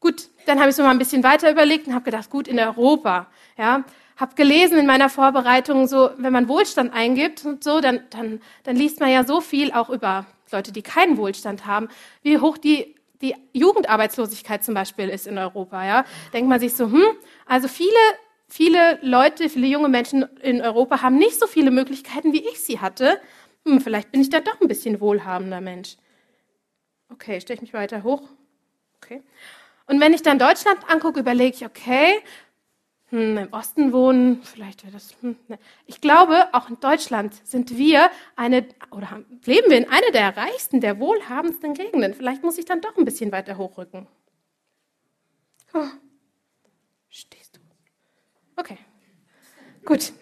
Gut, 0.00 0.28
dann 0.46 0.58
habe 0.58 0.70
ich 0.70 0.76
so 0.76 0.82
mal 0.82 0.90
ein 0.90 0.98
bisschen 0.98 1.22
weiter 1.22 1.50
überlegt 1.50 1.86
und 1.86 1.94
habe 1.94 2.06
gedacht, 2.06 2.30
gut, 2.30 2.48
in 2.48 2.58
Europa, 2.58 3.26
ja, 3.58 3.84
habe 4.16 4.34
gelesen 4.34 4.78
in 4.78 4.86
meiner 4.86 5.10
Vorbereitung, 5.10 5.86
so, 5.86 6.10
wenn 6.16 6.32
man 6.32 6.48
Wohlstand 6.48 6.94
eingibt 6.94 7.44
und 7.44 7.62
so, 7.62 7.80
dann, 7.80 8.00
dann, 8.10 8.40
dann 8.64 8.76
liest 8.76 9.00
man 9.00 9.10
ja 9.10 9.24
so 9.24 9.42
viel 9.42 9.70
auch 9.70 9.90
über 9.90 10.26
Leute, 10.50 10.72
die 10.72 10.82
keinen 10.82 11.18
Wohlstand 11.18 11.66
haben, 11.66 11.88
wie 12.22 12.38
hoch 12.38 12.56
die 12.56 12.94
die 13.22 13.34
Jugendarbeitslosigkeit 13.52 14.64
zum 14.64 14.74
Beispiel 14.74 15.08
ist 15.08 15.26
in 15.26 15.38
Europa. 15.38 15.84
Ja? 15.86 16.04
Denkt 16.32 16.48
man 16.48 16.60
sich 16.60 16.74
so, 16.74 16.90
hm, 16.90 17.16
also 17.46 17.68
viele, 17.68 17.96
viele 18.48 18.98
Leute, 19.02 19.48
viele 19.48 19.66
junge 19.66 19.88
Menschen 19.88 20.24
in 20.42 20.60
Europa 20.60 21.02
haben 21.02 21.16
nicht 21.16 21.38
so 21.38 21.46
viele 21.46 21.70
Möglichkeiten, 21.70 22.32
wie 22.32 22.46
ich 22.46 22.60
sie 22.60 22.80
hatte. 22.80 23.20
Hm, 23.64 23.80
vielleicht 23.80 24.10
bin 24.10 24.20
ich 24.20 24.30
da 24.30 24.40
doch 24.40 24.60
ein 24.60 24.68
bisschen 24.68 25.00
wohlhabender 25.00 25.60
Mensch. 25.60 25.96
Okay, 27.10 27.40
stelle 27.40 27.56
ich 27.56 27.62
mich 27.62 27.74
weiter 27.74 28.02
hoch. 28.02 28.22
Okay. 28.96 29.22
Und 29.86 30.00
wenn 30.00 30.14
ich 30.14 30.22
dann 30.22 30.38
Deutschland 30.38 30.78
angucke, 30.88 31.20
überlege 31.20 31.56
ich, 31.56 31.66
okay, 31.66 32.14
hm, 33.12 33.36
im 33.36 33.52
Osten 33.52 33.92
wohnen, 33.92 34.42
vielleicht 34.42 34.84
wäre 34.84 34.94
das. 34.94 35.14
Hm, 35.20 35.36
ne. 35.46 35.58
Ich 35.86 36.00
glaube, 36.00 36.48
auch 36.54 36.70
in 36.70 36.80
Deutschland 36.80 37.34
sind 37.46 37.76
wir 37.76 38.10
eine 38.36 38.66
oder 38.90 39.22
leben 39.44 39.70
wir 39.70 39.76
in 39.76 39.90
einer 39.90 40.10
der 40.12 40.34
reichsten, 40.34 40.80
der 40.80 40.98
wohlhabendsten 40.98 41.74
Gegenden. 41.74 42.14
Vielleicht 42.14 42.42
muss 42.42 42.56
ich 42.56 42.64
dann 42.64 42.80
doch 42.80 42.96
ein 42.96 43.04
bisschen 43.04 43.30
weiter 43.30 43.58
hochrücken. 43.58 44.06
Oh. 45.74 45.84
Stehst 47.10 47.56
du? 47.56 47.60
Okay. 48.56 48.78
Gut. 49.84 50.14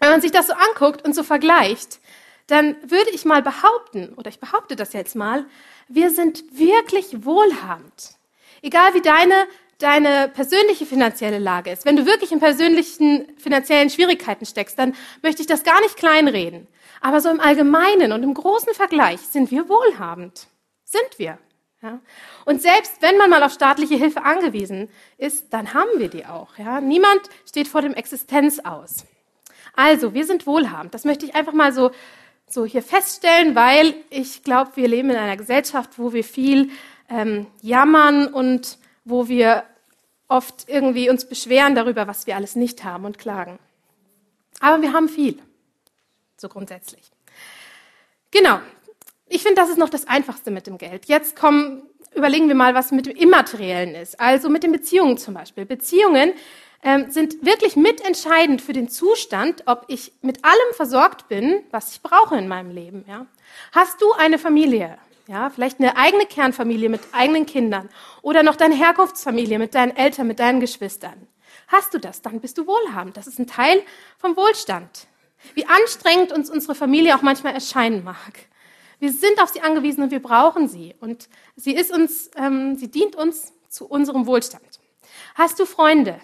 Wenn 0.00 0.10
man 0.10 0.20
sich 0.20 0.32
das 0.32 0.48
so 0.48 0.54
anguckt 0.54 1.04
und 1.04 1.14
so 1.14 1.22
vergleicht, 1.22 2.00
dann 2.48 2.74
würde 2.82 3.10
ich 3.12 3.26
mal 3.26 3.42
behaupten, 3.42 4.14
oder 4.14 4.28
ich 4.28 4.40
behaupte 4.40 4.74
das 4.74 4.92
jetzt 4.92 5.14
mal, 5.14 5.46
wir 5.86 6.10
sind 6.10 6.42
wirklich 6.58 7.24
wohlhabend. 7.24 8.18
Egal 8.60 8.94
wie 8.94 9.02
deine 9.02 9.46
deine 9.78 10.28
persönliche 10.28 10.86
finanzielle 10.86 11.38
Lage 11.38 11.70
ist, 11.70 11.84
wenn 11.84 11.96
du 11.96 12.04
wirklich 12.04 12.32
in 12.32 12.40
persönlichen 12.40 13.26
finanziellen 13.38 13.90
Schwierigkeiten 13.90 14.44
steckst, 14.44 14.78
dann 14.78 14.94
möchte 15.22 15.40
ich 15.40 15.46
das 15.46 15.62
gar 15.62 15.80
nicht 15.80 15.96
kleinreden. 15.96 16.66
Aber 17.00 17.20
so 17.20 17.30
im 17.30 17.40
Allgemeinen 17.40 18.12
und 18.12 18.24
im 18.24 18.34
großen 18.34 18.74
Vergleich 18.74 19.20
sind 19.20 19.50
wir 19.50 19.68
wohlhabend. 19.68 20.48
Sind 20.84 21.18
wir. 21.18 21.38
Ja? 21.80 22.00
Und 22.44 22.60
selbst 22.60 23.00
wenn 23.00 23.16
man 23.18 23.30
mal 23.30 23.42
auf 23.42 23.52
staatliche 23.52 23.94
Hilfe 23.94 24.24
angewiesen 24.24 24.88
ist, 25.16 25.52
dann 25.52 25.74
haben 25.74 25.98
wir 25.98 26.08
die 26.08 26.26
auch. 26.26 26.58
Ja? 26.58 26.80
Niemand 26.80 27.20
steht 27.48 27.68
vor 27.68 27.82
dem 27.82 27.94
Existenz 27.94 28.58
aus. 28.58 29.04
Also, 29.76 30.12
wir 30.12 30.26
sind 30.26 30.46
wohlhabend. 30.46 30.92
Das 30.92 31.04
möchte 31.04 31.24
ich 31.24 31.36
einfach 31.36 31.52
mal 31.52 31.72
so, 31.72 31.92
so 32.48 32.64
hier 32.64 32.82
feststellen, 32.82 33.54
weil 33.54 33.94
ich 34.10 34.42
glaube, 34.42 34.72
wir 34.74 34.88
leben 34.88 35.10
in 35.10 35.16
einer 35.16 35.36
Gesellschaft, 35.36 35.98
wo 35.98 36.12
wir 36.12 36.24
viel 36.24 36.70
ähm, 37.08 37.46
jammern 37.62 38.26
und 38.26 38.78
wo 39.08 39.28
wir 39.28 39.64
oft 40.28 40.68
irgendwie 40.68 41.08
uns 41.08 41.26
beschweren 41.26 41.74
darüber, 41.74 42.06
was 42.06 42.26
wir 42.26 42.36
alles 42.36 42.54
nicht 42.54 42.84
haben 42.84 43.04
und 43.04 43.18
klagen. 43.18 43.58
Aber 44.60 44.82
wir 44.82 44.92
haben 44.92 45.08
viel, 45.08 45.38
so 46.36 46.48
grundsätzlich. 46.48 47.10
Genau. 48.30 48.60
Ich 49.30 49.42
finde, 49.42 49.60
das 49.60 49.70
ist 49.70 49.78
noch 49.78 49.88
das 49.88 50.06
Einfachste 50.06 50.50
mit 50.50 50.66
dem 50.66 50.78
Geld. 50.78 51.06
Jetzt 51.06 51.36
kommen, 51.36 51.82
überlegen 52.14 52.48
wir 52.48 52.54
mal, 52.54 52.74
was 52.74 52.92
mit 52.92 53.06
dem 53.06 53.16
Immateriellen 53.16 53.94
ist. 53.94 54.18
Also 54.20 54.48
mit 54.48 54.62
den 54.62 54.72
Beziehungen 54.72 55.18
zum 55.18 55.34
Beispiel. 55.34 55.64
Beziehungen 55.64 56.32
ähm, 56.82 57.10
sind 57.10 57.44
wirklich 57.44 57.76
mitentscheidend 57.76 58.62
für 58.62 58.72
den 58.72 58.88
Zustand, 58.88 59.64
ob 59.66 59.84
ich 59.88 60.12
mit 60.22 60.44
allem 60.44 60.74
versorgt 60.74 61.28
bin, 61.28 61.62
was 61.70 61.92
ich 61.92 62.02
brauche 62.02 62.36
in 62.36 62.48
meinem 62.48 62.70
Leben. 62.70 63.04
Ja? 63.08 63.26
Hast 63.72 64.00
du 64.00 64.12
eine 64.12 64.38
Familie? 64.38 64.98
Ja, 65.28 65.50
vielleicht 65.50 65.78
eine 65.78 65.94
eigene 65.98 66.24
Kernfamilie 66.24 66.88
mit 66.88 67.02
eigenen 67.12 67.44
Kindern 67.44 67.90
oder 68.22 68.42
noch 68.42 68.56
deine 68.56 68.74
Herkunftsfamilie 68.74 69.58
mit 69.58 69.74
deinen 69.74 69.94
Eltern, 69.94 70.26
mit 70.26 70.38
deinen 70.38 70.58
Geschwistern. 70.58 71.28
Hast 71.66 71.92
du 71.92 71.98
das, 71.98 72.22
dann 72.22 72.40
bist 72.40 72.56
du 72.56 72.66
wohlhabend. 72.66 73.14
Das 73.18 73.26
ist 73.26 73.38
ein 73.38 73.46
Teil 73.46 73.82
vom 74.16 74.38
Wohlstand. 74.38 75.06
Wie 75.52 75.66
anstrengend 75.66 76.32
uns 76.32 76.48
unsere 76.48 76.74
Familie 76.74 77.14
auch 77.14 77.20
manchmal 77.20 77.52
erscheinen 77.52 78.04
mag. 78.04 78.46
Wir 79.00 79.12
sind 79.12 79.42
auf 79.42 79.50
sie 79.50 79.60
angewiesen 79.60 80.02
und 80.02 80.12
wir 80.12 80.22
brauchen 80.22 80.66
sie. 80.66 80.94
Und 80.98 81.28
sie 81.56 81.74
ist 81.74 81.92
uns, 81.92 82.30
ähm, 82.34 82.76
sie 82.76 82.90
dient 82.90 83.14
uns 83.14 83.52
zu 83.68 83.86
unserem 83.86 84.24
Wohlstand. 84.24 84.80
Hast 85.34 85.60
du 85.60 85.66
Freunde? 85.66 86.18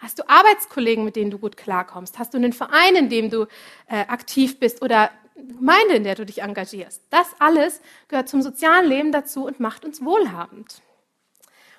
Hast 0.00 0.18
du 0.18 0.28
Arbeitskollegen, 0.28 1.04
mit 1.04 1.14
denen 1.14 1.30
du 1.30 1.38
gut 1.38 1.56
klarkommst? 1.56 2.18
Hast 2.18 2.34
du 2.34 2.38
einen 2.38 2.52
Verein, 2.52 2.96
in 2.96 3.08
dem 3.08 3.30
du 3.30 3.46
äh, 3.86 4.00
aktiv 4.08 4.58
bist 4.58 4.82
oder 4.82 5.12
Gemeinde, 5.34 5.94
in 5.94 6.04
der 6.04 6.14
du 6.14 6.26
dich 6.26 6.42
engagierst. 6.42 7.02
Das 7.10 7.28
alles 7.38 7.80
gehört 8.08 8.28
zum 8.28 8.42
sozialen 8.42 8.86
Leben 8.86 9.12
dazu 9.12 9.46
und 9.46 9.60
macht 9.60 9.84
uns 9.84 10.04
wohlhabend. 10.04 10.82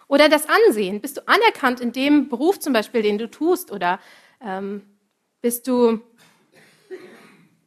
Oder 0.07 0.29
das 0.29 0.47
Ansehen. 0.47 1.01
Bist 1.01 1.17
du 1.17 1.27
anerkannt 1.27 1.79
in 1.79 1.91
dem 1.91 2.29
Beruf 2.29 2.59
zum 2.59 2.73
Beispiel, 2.73 3.01
den 3.01 3.17
du 3.17 3.29
tust? 3.29 3.71
Oder 3.71 3.99
ähm, 4.41 4.83
bist, 5.41 5.67
du, 5.67 6.01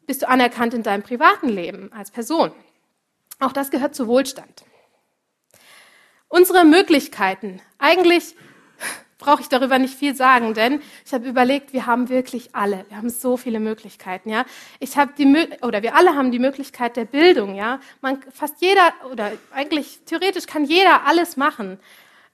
bist 0.06 0.22
du 0.22 0.28
anerkannt 0.28 0.74
in 0.74 0.82
deinem 0.82 1.02
privaten 1.02 1.48
Leben 1.48 1.92
als 1.92 2.10
Person? 2.10 2.52
Auch 3.38 3.52
das 3.52 3.70
gehört 3.70 3.94
zu 3.94 4.06
Wohlstand. 4.06 4.64
Unsere 6.28 6.64
Möglichkeiten. 6.64 7.60
Eigentlich 7.78 8.34
brauche 9.18 9.40
ich 9.40 9.48
darüber 9.48 9.78
nicht 9.78 9.94
viel 9.94 10.14
sagen, 10.14 10.54
denn 10.54 10.82
ich 11.04 11.14
habe 11.14 11.26
überlegt, 11.26 11.72
wir 11.72 11.86
haben 11.86 12.08
wirklich 12.08 12.54
alle, 12.54 12.84
wir 12.88 12.98
haben 12.98 13.08
so 13.08 13.36
viele 13.36 13.60
Möglichkeiten, 13.60 14.28
ja. 14.28 14.44
Ich 14.78 14.96
habe 14.96 15.12
die 15.16 15.26
oder 15.62 15.82
wir 15.82 15.94
alle 15.94 16.14
haben 16.14 16.30
die 16.30 16.38
Möglichkeit 16.38 16.96
der 16.96 17.06
Bildung, 17.06 17.54
ja. 17.54 17.80
Man 18.00 18.22
fast 18.30 18.60
jeder 18.60 18.92
oder 19.10 19.32
eigentlich 19.52 20.00
theoretisch 20.04 20.46
kann 20.46 20.64
jeder 20.64 21.06
alles 21.06 21.36
machen. 21.36 21.78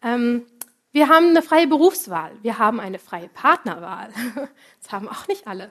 Ähm, 0.02 0.46
wir 0.90 1.08
haben 1.08 1.30
eine 1.30 1.42
freie 1.42 1.66
Berufswahl, 1.66 2.32
wir 2.42 2.58
haben 2.58 2.80
eine 2.80 2.98
freie 2.98 3.28
Partnerwahl. 3.28 4.10
Das 4.82 4.90
haben 4.90 5.08
auch 5.08 5.28
nicht 5.28 5.46
alle. 5.46 5.70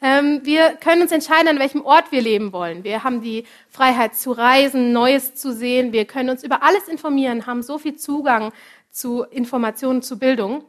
Ähm, 0.00 0.40
wir 0.44 0.76
können 0.76 1.02
uns 1.02 1.10
entscheiden, 1.10 1.48
an 1.48 1.58
welchem 1.58 1.84
Ort 1.84 2.12
wir 2.12 2.20
leben 2.20 2.52
wollen. 2.52 2.84
Wir 2.84 3.02
haben 3.02 3.22
die 3.22 3.44
Freiheit 3.70 4.14
zu 4.14 4.30
reisen, 4.32 4.92
Neues 4.92 5.34
zu 5.34 5.52
sehen. 5.52 5.92
Wir 5.92 6.04
können 6.04 6.30
uns 6.30 6.44
über 6.44 6.62
alles 6.62 6.86
informieren, 6.88 7.46
haben 7.46 7.62
so 7.62 7.76
viel 7.78 7.96
Zugang 7.96 8.52
zu 8.94 9.24
Informationen, 9.24 10.02
zu 10.02 10.18
Bildung. 10.18 10.64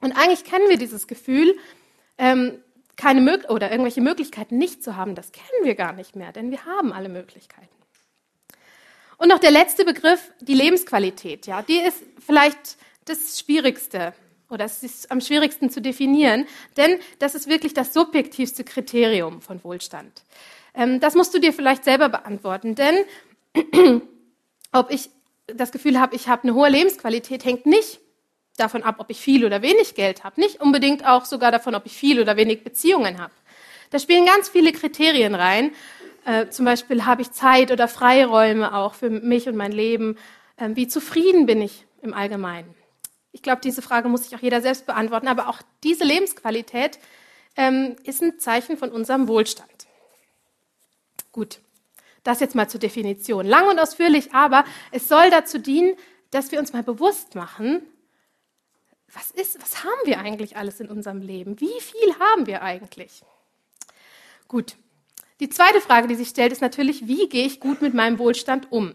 Und 0.00 0.12
eigentlich 0.12 0.44
kennen 0.44 0.68
wir 0.68 0.76
dieses 0.76 1.06
Gefühl, 1.06 1.56
ähm, 2.18 2.62
keine 2.96 3.20
Mög 3.20 3.50
oder 3.50 3.70
irgendwelche 3.70 4.00
Möglichkeiten 4.00 4.58
nicht 4.58 4.84
zu 4.84 4.96
haben. 4.96 5.14
Das 5.14 5.32
kennen 5.32 5.64
wir 5.64 5.74
gar 5.74 5.92
nicht 5.92 6.16
mehr, 6.16 6.32
denn 6.32 6.50
wir 6.50 6.64
haben 6.66 6.92
alle 6.92 7.08
Möglichkeiten. 7.08 7.68
Und 9.18 9.28
noch 9.28 9.38
der 9.38 9.50
letzte 9.50 9.84
Begriff, 9.84 10.32
die 10.40 10.54
Lebensqualität. 10.54 11.46
Ja, 11.46 11.62
die 11.62 11.78
ist 11.78 12.02
vielleicht 12.24 12.76
das 13.06 13.40
Schwierigste 13.40 14.12
oder 14.50 14.66
es 14.66 14.82
ist 14.82 15.10
am 15.10 15.20
schwierigsten 15.20 15.70
zu 15.70 15.80
definieren, 15.80 16.46
denn 16.76 16.98
das 17.18 17.34
ist 17.34 17.48
wirklich 17.48 17.72
das 17.72 17.94
subjektivste 17.94 18.64
Kriterium 18.64 19.40
von 19.40 19.64
Wohlstand. 19.64 20.22
Ähm, 20.74 21.00
das 21.00 21.14
musst 21.14 21.34
du 21.34 21.38
dir 21.38 21.54
vielleicht 21.54 21.84
selber 21.84 22.10
beantworten, 22.10 22.74
denn 22.74 22.96
ob 24.72 24.90
ich 24.90 25.08
das 25.46 25.72
Gefühl 25.72 26.00
habe, 26.00 26.16
ich 26.16 26.28
habe 26.28 26.44
eine 26.44 26.54
hohe 26.54 26.68
Lebensqualität, 26.68 27.44
hängt 27.44 27.66
nicht 27.66 28.00
davon 28.56 28.82
ab, 28.82 28.96
ob 28.98 29.10
ich 29.10 29.20
viel 29.20 29.44
oder 29.44 29.62
wenig 29.62 29.94
Geld 29.94 30.24
habe, 30.24 30.40
nicht 30.40 30.60
unbedingt 30.60 31.06
auch 31.06 31.24
sogar 31.24 31.52
davon, 31.52 31.74
ob 31.74 31.86
ich 31.86 31.92
viel 31.92 32.20
oder 32.20 32.36
wenig 32.36 32.64
Beziehungen 32.64 33.20
habe. 33.20 33.32
Da 33.90 33.98
spielen 33.98 34.26
ganz 34.26 34.48
viele 34.48 34.72
Kriterien 34.72 35.34
rein. 35.34 35.72
Äh, 36.24 36.48
zum 36.48 36.64
Beispiel 36.64 37.04
habe 37.06 37.22
ich 37.22 37.30
Zeit 37.30 37.70
oder 37.70 37.86
Freiräume 37.86 38.74
auch 38.74 38.94
für 38.94 39.10
mich 39.10 39.48
und 39.48 39.56
mein 39.56 39.72
Leben. 39.72 40.16
Äh, 40.56 40.70
wie 40.74 40.88
zufrieden 40.88 41.46
bin 41.46 41.62
ich 41.62 41.84
im 42.02 42.12
Allgemeinen? 42.12 42.74
Ich 43.30 43.42
glaube, 43.42 43.60
diese 43.62 43.82
Frage 43.82 44.08
muss 44.08 44.24
sich 44.24 44.34
auch 44.34 44.42
jeder 44.42 44.60
selbst 44.60 44.86
beantworten. 44.86 45.28
Aber 45.28 45.48
auch 45.48 45.60
diese 45.84 46.04
Lebensqualität 46.04 46.98
ähm, 47.56 47.94
ist 48.02 48.22
ein 48.22 48.38
Zeichen 48.40 48.76
von 48.76 48.90
unserem 48.90 49.28
Wohlstand. 49.28 49.86
Gut, 51.30 51.60
das 52.26 52.40
jetzt 52.40 52.54
mal 52.54 52.68
zur 52.68 52.80
Definition. 52.80 53.46
Lang 53.46 53.68
und 53.68 53.78
ausführlich, 53.78 54.32
aber 54.34 54.64
es 54.90 55.08
soll 55.08 55.30
dazu 55.30 55.58
dienen, 55.58 55.96
dass 56.30 56.52
wir 56.52 56.58
uns 56.58 56.72
mal 56.72 56.82
bewusst 56.82 57.34
machen, 57.34 57.82
was 59.12 59.30
ist, 59.30 59.60
was 59.62 59.84
haben 59.84 60.00
wir 60.04 60.18
eigentlich 60.18 60.56
alles 60.56 60.80
in 60.80 60.88
unserem 60.88 61.20
Leben? 61.20 61.60
Wie 61.60 61.80
viel 61.80 62.18
haben 62.18 62.46
wir 62.46 62.62
eigentlich? 62.62 63.22
Gut. 64.48 64.76
Die 65.40 65.48
zweite 65.48 65.80
Frage, 65.80 66.08
die 66.08 66.14
sich 66.14 66.28
stellt, 66.28 66.52
ist 66.52 66.62
natürlich, 66.62 67.06
wie 67.06 67.28
gehe 67.28 67.46
ich 67.46 67.60
gut 67.60 67.82
mit 67.82 67.94
meinem 67.94 68.18
Wohlstand 68.18 68.72
um? 68.72 68.94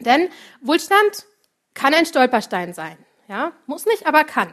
Denn 0.00 0.28
Wohlstand 0.60 1.26
kann 1.74 1.94
ein 1.94 2.06
Stolperstein 2.06 2.72
sein. 2.72 2.96
Ja, 3.28 3.52
muss 3.66 3.86
nicht, 3.86 4.06
aber 4.06 4.24
kann. 4.24 4.52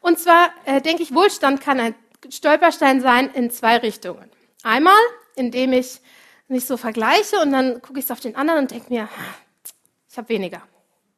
Und 0.00 0.18
zwar 0.18 0.50
äh, 0.64 0.80
denke 0.80 1.02
ich, 1.02 1.14
Wohlstand 1.14 1.60
kann 1.60 1.78
ein 1.78 1.94
Stolperstein 2.28 3.00
sein 3.00 3.30
in 3.30 3.50
zwei 3.50 3.76
Richtungen. 3.76 4.30
Einmal, 4.62 5.00
indem 5.36 5.72
ich 5.72 6.00
mich 6.52 6.66
so 6.66 6.76
vergleiche 6.76 7.40
und 7.40 7.52
dann 7.52 7.82
gucke 7.82 7.98
ich 7.98 8.10
auf 8.12 8.20
den 8.20 8.36
anderen 8.36 8.60
und 8.60 8.70
denke 8.70 8.92
mir, 8.92 9.08
ich 10.08 10.16
habe 10.16 10.28
weniger. 10.28 10.62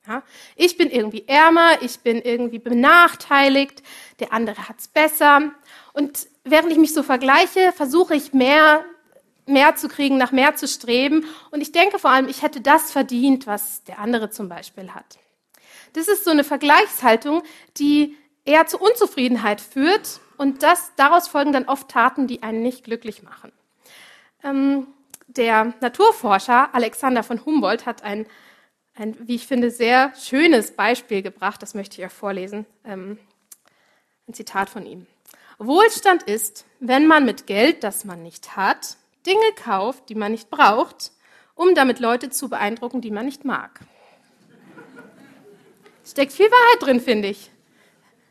Ja? 0.07 0.23
Ich 0.57 0.77
bin 0.77 0.91
irgendwie 0.91 1.27
ärmer, 1.27 1.83
ich 1.83 2.01
bin 2.01 2.21
irgendwie 2.23 2.59
benachteiligt, 2.59 3.83
der 4.21 4.33
andere 4.33 4.69
hat's 4.69 4.89
besser. 4.89 5.53
Und 5.93 6.27
während 6.45 6.73
ich 6.73 6.79
mich 6.79 6.95
so 6.95 7.03
vergleiche, 7.03 7.73
versuche 7.73 8.15
ich 8.15 8.33
mehr, 8.33 8.85
mehr 9.47 9.77
zu 9.77 9.89
kriegen, 9.89 10.17
nach 10.17 10.33
mehr 10.33 10.57
zu 10.57 10.67
streben. 10.69 11.27
Und 11.51 11.61
ich 11.61 11.73
denke 11.73 11.99
vor 11.99 12.11
allem, 12.11 12.29
ich 12.29 12.43
hätte 12.43 12.61
das 12.61 12.93
verdient, 12.93 13.47
was 13.47 13.85
der 13.85 13.99
andere 13.99 14.31
zum 14.31 14.49
Beispiel 14.49 14.95
hat. 14.95 15.19
Das 15.93 16.09
ist 16.09 16.25
so 16.25 16.31
eine 16.31 16.45
Vergleichshaltung, 16.45 17.43
die 17.77 18.17
eher 18.45 18.67
zu 18.67 18.79
Unzufriedenheit 18.79 19.61
führt 19.61 20.21
und 20.37 20.63
das, 20.63 20.93
daraus 20.97 21.29
folgen 21.29 21.53
dann 21.53 21.67
oft 21.67 21.89
Taten, 21.89 22.27
die 22.27 22.43
einen 22.43 22.63
nicht 22.63 22.85
glücklich 22.85 23.23
machen. 23.23 23.53
Ähm, 24.43 24.89
der 25.37 25.75
Naturforscher 25.81 26.75
Alexander 26.75 27.23
von 27.23 27.45
Humboldt 27.45 27.87
hat 27.87 28.03
ein, 28.03 28.27
ein, 28.95 29.17
wie 29.27 29.35
ich 29.35 29.47
finde, 29.47 29.71
sehr 29.71 30.13
schönes 30.17 30.73
Beispiel 30.73 31.23
gebracht, 31.23 31.63
das 31.63 31.75
möchte 31.75 32.01
ich 32.01 32.07
euch 32.07 32.13
vorlesen. 32.13 32.67
Ähm, 32.85 33.19
ein 34.29 34.35
Zitat 34.35 34.71
von 34.71 34.87
ihm. 34.87 35.07
Wohlstand 35.59 36.25
ist, 36.25 36.65
wenn 36.81 37.07
man 37.07 37.25
mit 37.25 37.47
Geld, 37.47 37.85
das 37.85 38.05
man 38.05 38.23
nicht 38.23 38.57
hat, 38.57 38.97
Dinge 39.27 39.53
kauft, 39.57 40.09
die 40.09 40.15
man 40.15 40.33
nicht 40.33 40.51
braucht, 40.51 41.13
um 41.55 41.75
damit 41.75 42.01
Leute 42.01 42.31
zu 42.31 42.49
beeindrucken, 42.49 43.01
die 43.01 43.11
man 43.11 43.27
nicht 43.27 43.45
mag. 43.45 43.81
Steckt 46.05 46.33
viel 46.33 46.51
Wahrheit 46.51 46.83
drin, 46.83 47.01
finde 47.01 47.29
ich. 47.29 47.51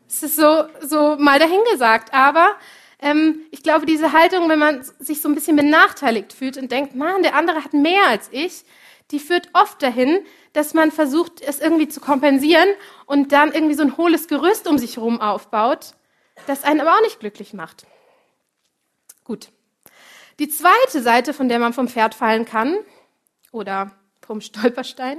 Es 0.06 0.22
ist 0.22 0.36
so, 0.36 0.64
so 0.80 1.16
mal 1.16 1.38
dahingesagt, 1.38 2.12
aber 2.12 2.54
ähm, 3.04 3.42
ich 3.50 3.62
glaube, 3.62 3.86
diese 3.86 4.12
Haltung, 4.12 4.48
wenn 4.48 4.58
man 4.58 4.82
sich 4.98 5.20
so 5.20 5.28
ein 5.28 5.34
bisschen 5.34 5.56
benachteiligt 5.56 6.32
fühlt 6.32 6.56
und 6.56 6.72
denkt, 6.72 6.96
Mann, 6.96 7.22
der 7.22 7.34
andere 7.34 7.62
hat 7.62 7.74
mehr 7.74 8.08
als 8.08 8.28
ich, 8.32 8.64
die 9.10 9.20
führt 9.20 9.50
oft 9.52 9.82
dahin, 9.82 10.24
dass 10.54 10.72
man 10.72 10.90
versucht, 10.90 11.42
es 11.42 11.60
irgendwie 11.60 11.88
zu 11.88 12.00
kompensieren 12.00 12.68
und 13.06 13.32
dann 13.32 13.52
irgendwie 13.52 13.74
so 13.74 13.82
ein 13.82 13.96
hohles 13.98 14.26
Gerüst 14.26 14.66
um 14.66 14.78
sich 14.78 14.96
herum 14.96 15.20
aufbaut, 15.20 15.92
das 16.46 16.64
einen 16.64 16.80
aber 16.80 16.96
auch 16.96 17.02
nicht 17.02 17.20
glücklich 17.20 17.52
macht. 17.52 17.86
Gut. 19.24 19.50
Die 20.38 20.48
zweite 20.48 21.02
Seite, 21.02 21.34
von 21.34 21.48
der 21.48 21.58
man 21.58 21.74
vom 21.74 21.88
Pferd 21.88 22.14
fallen 22.14 22.44
kann, 22.44 22.78
oder 23.52 23.92
vom 24.20 24.40
Stolperstein, 24.40 25.18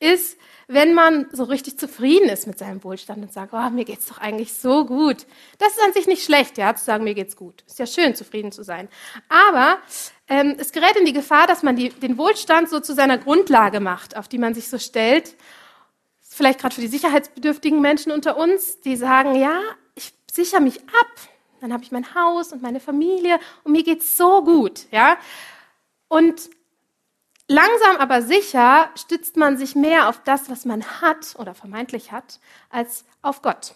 ist, 0.00 0.38
wenn 0.72 0.94
man 0.94 1.26
so 1.32 1.44
richtig 1.44 1.78
zufrieden 1.78 2.28
ist 2.28 2.46
mit 2.46 2.58
seinem 2.58 2.84
Wohlstand 2.84 3.22
und 3.22 3.32
sagt, 3.32 3.52
oh, 3.52 3.70
mir 3.70 3.84
geht's 3.84 4.06
doch 4.06 4.18
eigentlich 4.18 4.54
so 4.54 4.86
gut. 4.86 5.26
Das 5.58 5.72
ist 5.72 5.82
an 5.84 5.92
sich 5.92 6.06
nicht 6.06 6.24
schlecht, 6.24 6.58
ja, 6.58 6.74
zu 6.76 6.84
sagen, 6.84 7.02
mir 7.02 7.14
geht's 7.14 7.34
gut. 7.34 7.64
Ist 7.66 7.80
ja 7.80 7.86
schön, 7.86 8.14
zufrieden 8.14 8.52
zu 8.52 8.62
sein. 8.62 8.88
Aber 9.28 9.78
ähm, 10.28 10.54
es 10.58 10.70
gerät 10.70 10.96
in 10.96 11.04
die 11.04 11.12
Gefahr, 11.12 11.48
dass 11.48 11.64
man 11.64 11.74
die, 11.74 11.88
den 11.88 12.16
Wohlstand 12.18 12.68
so 12.68 12.78
zu 12.78 12.94
seiner 12.94 13.18
Grundlage 13.18 13.80
macht, 13.80 14.16
auf 14.16 14.28
die 14.28 14.38
man 14.38 14.54
sich 14.54 14.68
so 14.68 14.78
stellt. 14.78 15.34
Vielleicht 16.20 16.60
gerade 16.60 16.76
für 16.76 16.80
die 16.80 16.86
sicherheitsbedürftigen 16.86 17.80
Menschen 17.80 18.12
unter 18.12 18.36
uns, 18.36 18.80
die 18.80 18.94
sagen, 18.94 19.34
ja, 19.34 19.60
ich 19.96 20.14
sichere 20.30 20.60
mich 20.60 20.80
ab. 20.80 21.10
Dann 21.60 21.72
habe 21.72 21.82
ich 21.82 21.90
mein 21.90 22.14
Haus 22.14 22.52
und 22.52 22.62
meine 22.62 22.78
Familie 22.78 23.40
und 23.64 23.72
mir 23.72 23.82
geht's 23.82 24.16
so 24.16 24.44
gut, 24.44 24.86
ja. 24.92 25.18
Und 26.06 26.48
Langsam 27.52 27.96
aber 27.96 28.22
sicher 28.22 28.90
stützt 28.94 29.36
man 29.36 29.58
sich 29.58 29.74
mehr 29.74 30.08
auf 30.08 30.22
das, 30.22 30.48
was 30.48 30.64
man 30.64 30.84
hat 31.00 31.34
oder 31.36 31.52
vermeintlich 31.52 32.12
hat, 32.12 32.38
als 32.70 33.04
auf 33.22 33.42
Gott. 33.42 33.74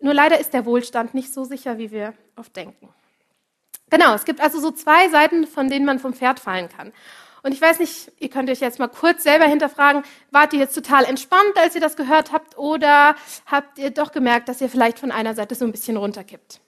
Nur 0.00 0.14
leider 0.14 0.38
ist 0.38 0.54
der 0.54 0.64
Wohlstand 0.64 1.12
nicht 1.14 1.34
so 1.34 1.42
sicher, 1.42 1.76
wie 1.76 1.90
wir 1.90 2.14
oft 2.36 2.54
denken. 2.54 2.88
Genau, 3.90 4.14
es 4.14 4.24
gibt 4.24 4.40
also 4.40 4.60
so 4.60 4.70
zwei 4.70 5.08
Seiten, 5.08 5.48
von 5.48 5.68
denen 5.68 5.84
man 5.84 5.98
vom 5.98 6.14
Pferd 6.14 6.38
fallen 6.38 6.68
kann. 6.68 6.92
Und 7.42 7.50
ich 7.50 7.60
weiß 7.60 7.80
nicht, 7.80 8.12
ihr 8.20 8.30
könnt 8.30 8.48
euch 8.48 8.60
jetzt 8.60 8.78
mal 8.78 8.86
kurz 8.86 9.24
selber 9.24 9.46
hinterfragen, 9.46 10.04
wart 10.30 10.52
ihr 10.52 10.60
jetzt 10.60 10.76
total 10.76 11.04
entspannt, 11.04 11.56
als 11.56 11.74
ihr 11.74 11.80
das 11.80 11.96
gehört 11.96 12.30
habt, 12.30 12.56
oder 12.56 13.16
habt 13.46 13.76
ihr 13.76 13.90
doch 13.90 14.12
gemerkt, 14.12 14.48
dass 14.48 14.60
ihr 14.60 14.68
vielleicht 14.68 15.00
von 15.00 15.10
einer 15.10 15.34
Seite 15.34 15.56
so 15.56 15.64
ein 15.64 15.72
bisschen 15.72 15.96
runterkippt? 15.96 16.60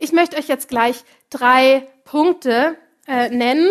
Ich 0.00 0.10
möchte 0.10 0.38
euch 0.38 0.48
jetzt 0.48 0.68
gleich 0.68 1.04
drei 1.28 1.86
Punkte 2.02 2.76
äh, 3.10 3.28
nennen, 3.28 3.68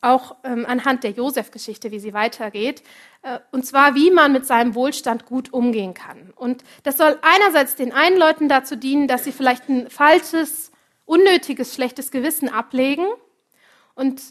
auch 0.00 0.36
ähm, 0.44 0.64
anhand 0.66 1.04
der 1.04 1.10
Josef-Geschichte, 1.10 1.90
wie 1.90 2.00
sie 2.00 2.14
weitergeht, 2.14 2.82
äh, 3.20 3.38
und 3.50 3.66
zwar, 3.66 3.94
wie 3.94 4.10
man 4.10 4.32
mit 4.32 4.46
seinem 4.46 4.74
Wohlstand 4.74 5.26
gut 5.26 5.52
umgehen 5.52 5.92
kann. 5.92 6.32
Und 6.34 6.64
das 6.82 6.96
soll 6.96 7.18
einerseits 7.20 7.76
den 7.76 7.92
einen 7.92 8.16
Leuten 8.16 8.48
dazu 8.48 8.74
dienen, 8.74 9.08
dass 9.08 9.24
sie 9.24 9.32
vielleicht 9.32 9.68
ein 9.68 9.90
falsches, 9.90 10.72
unnötiges, 11.04 11.74
schlechtes 11.74 12.10
Gewissen 12.10 12.48
ablegen 12.48 13.06
und 13.94 14.22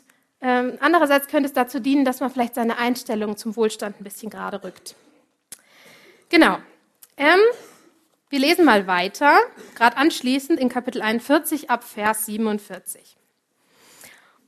ähm, 0.42 0.80
andererseits 0.80 1.28
könnte 1.28 1.46
es 1.46 1.54
dazu 1.54 1.80
dienen, 1.80 2.04
dass 2.04 2.20
man 2.20 2.32
vielleicht 2.32 2.56
seine 2.56 2.80
Einstellung 2.80 3.38
zum 3.38 3.56
Wohlstand 3.56 4.02
ein 4.02 4.04
bisschen 4.04 4.32
gerade 4.32 4.64
rückt. 4.64 4.96
Genau. 6.30 6.58
Ähm, 7.16 7.40
wir 8.30 8.40
lesen 8.40 8.66
mal 8.66 8.88
weiter, 8.88 9.38
gerade 9.76 9.98
anschließend 9.98 10.60
in 10.60 10.68
Kapitel 10.68 11.04
41 11.04 11.70
ab 11.70 11.84
Vers 11.84 12.26
47. 12.26 13.18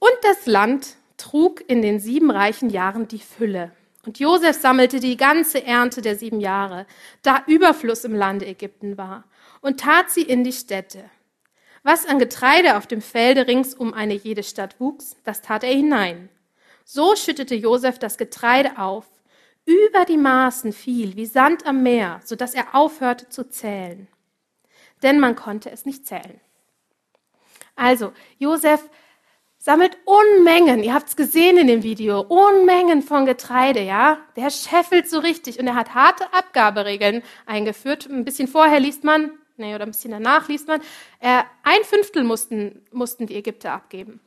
Und 0.04 0.18
das 0.24 0.48
Land 0.48 0.98
trug 1.16 1.64
in 1.70 1.82
den 1.82 1.98
sieben 1.98 2.30
reichen 2.30 2.70
Jahren 2.70 3.08
die 3.08 3.20
Fülle. 3.20 3.72
Und 4.06 4.20
Josef 4.20 4.60
sammelte 4.60 5.00
die 5.00 5.16
ganze 5.16 5.64
Ernte 5.64 6.02
der 6.02 6.18
sieben 6.18 6.42
Jahre, 6.42 6.86
da 7.22 7.42
Überfluss 7.48 8.04
im 8.04 8.14
Lande 8.14 8.46
Ägypten 8.46 8.98
war, 8.98 9.24
und 9.62 9.80
tat 9.80 10.12
sie 10.12 10.24
in 10.24 10.44
die 10.44 10.52
Städte. 10.52 11.10
Was 11.84 12.06
an 12.06 12.20
Getreide 12.20 12.76
auf 12.76 12.86
dem 12.86 13.02
Felde 13.02 13.48
rings 13.48 13.74
um 13.74 13.94
eine 13.94 14.14
jede 14.14 14.44
Stadt 14.44 14.78
wuchs, 14.82 15.16
das 15.24 15.42
tat 15.42 15.64
er 15.64 15.74
hinein. 15.74 16.28
So 16.84 17.16
schüttete 17.16 17.56
Josef 17.56 17.98
das 17.98 18.18
Getreide 18.18 18.78
auf, 18.78 19.06
über 19.64 20.04
die 20.04 20.18
Maßen 20.18 20.74
fiel 20.74 21.16
wie 21.16 21.28
Sand 21.28 21.66
am 21.66 21.82
Meer, 21.82 22.20
so 22.26 22.36
dass 22.36 22.54
er 22.54 22.76
aufhörte 22.76 23.30
zu 23.30 23.50
zählen. 23.50 24.10
Denn 25.02 25.22
man 25.22 25.38
konnte 25.38 25.72
es 25.72 25.86
nicht 25.86 26.06
zählen. 26.06 26.42
Also, 27.78 28.12
Josef 28.38 28.90
sammelt 29.64 29.98
Unmengen, 30.04 30.84
ihr 30.84 30.94
habt 30.94 31.08
es 31.08 31.16
gesehen 31.16 31.58
in 31.58 31.68
dem 31.68 31.84
Video, 31.84 32.20
Unmengen 32.20 33.02
von 33.02 33.26
Getreide, 33.26 33.82
ja. 33.82 34.18
Der 34.36 34.50
scheffelt 34.50 35.10
so 35.10 35.20
richtig 35.20 35.58
und 35.58 35.68
er 35.68 35.76
hat 35.76 35.96
harte 35.96 36.34
Abgaberegeln 36.34 37.24
eingeführt. 37.46 38.10
Ein 38.10 38.26
bisschen 38.26 38.50
vorher 38.50 38.82
liest 38.82 39.06
man, 39.06 39.32
nee, 39.56 39.74
oder 39.74 39.86
ein 39.86 39.92
bisschen 39.92 40.12
danach 40.12 40.50
liest 40.50 40.68
man, 40.68 40.82
äh, 41.22 41.44
ein 41.64 41.82
Fünftel 41.86 42.26
mussten, 42.26 42.82
mussten 42.92 43.26
die 43.26 43.38
Ägypter 43.38 43.72
abgeben. 43.72 44.20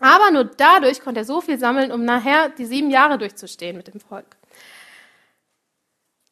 Aber 0.00 0.32
nur 0.32 0.46
dadurch 0.46 1.00
konnte 1.00 1.20
er 1.20 1.24
so 1.24 1.40
viel 1.40 1.60
sammeln, 1.60 1.92
um 1.92 2.04
nachher 2.04 2.48
die 2.48 2.66
sieben 2.66 2.90
Jahre 2.90 3.18
durchzustehen 3.18 3.76
mit 3.76 3.86
dem 3.86 4.00
Volk. 4.00 4.36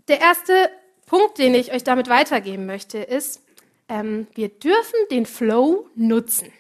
Der 0.08 0.20
erste 0.20 0.70
Punkt, 1.06 1.38
den 1.38 1.54
ich 1.54 1.72
euch 1.72 1.84
damit 1.84 2.08
weitergeben 2.08 2.66
möchte, 2.66 2.98
ist, 2.98 3.44
ähm, 3.88 4.26
wir 4.34 4.48
dürfen 4.48 4.98
den 5.12 5.24
Flow 5.24 5.88
nutzen. 5.94 6.52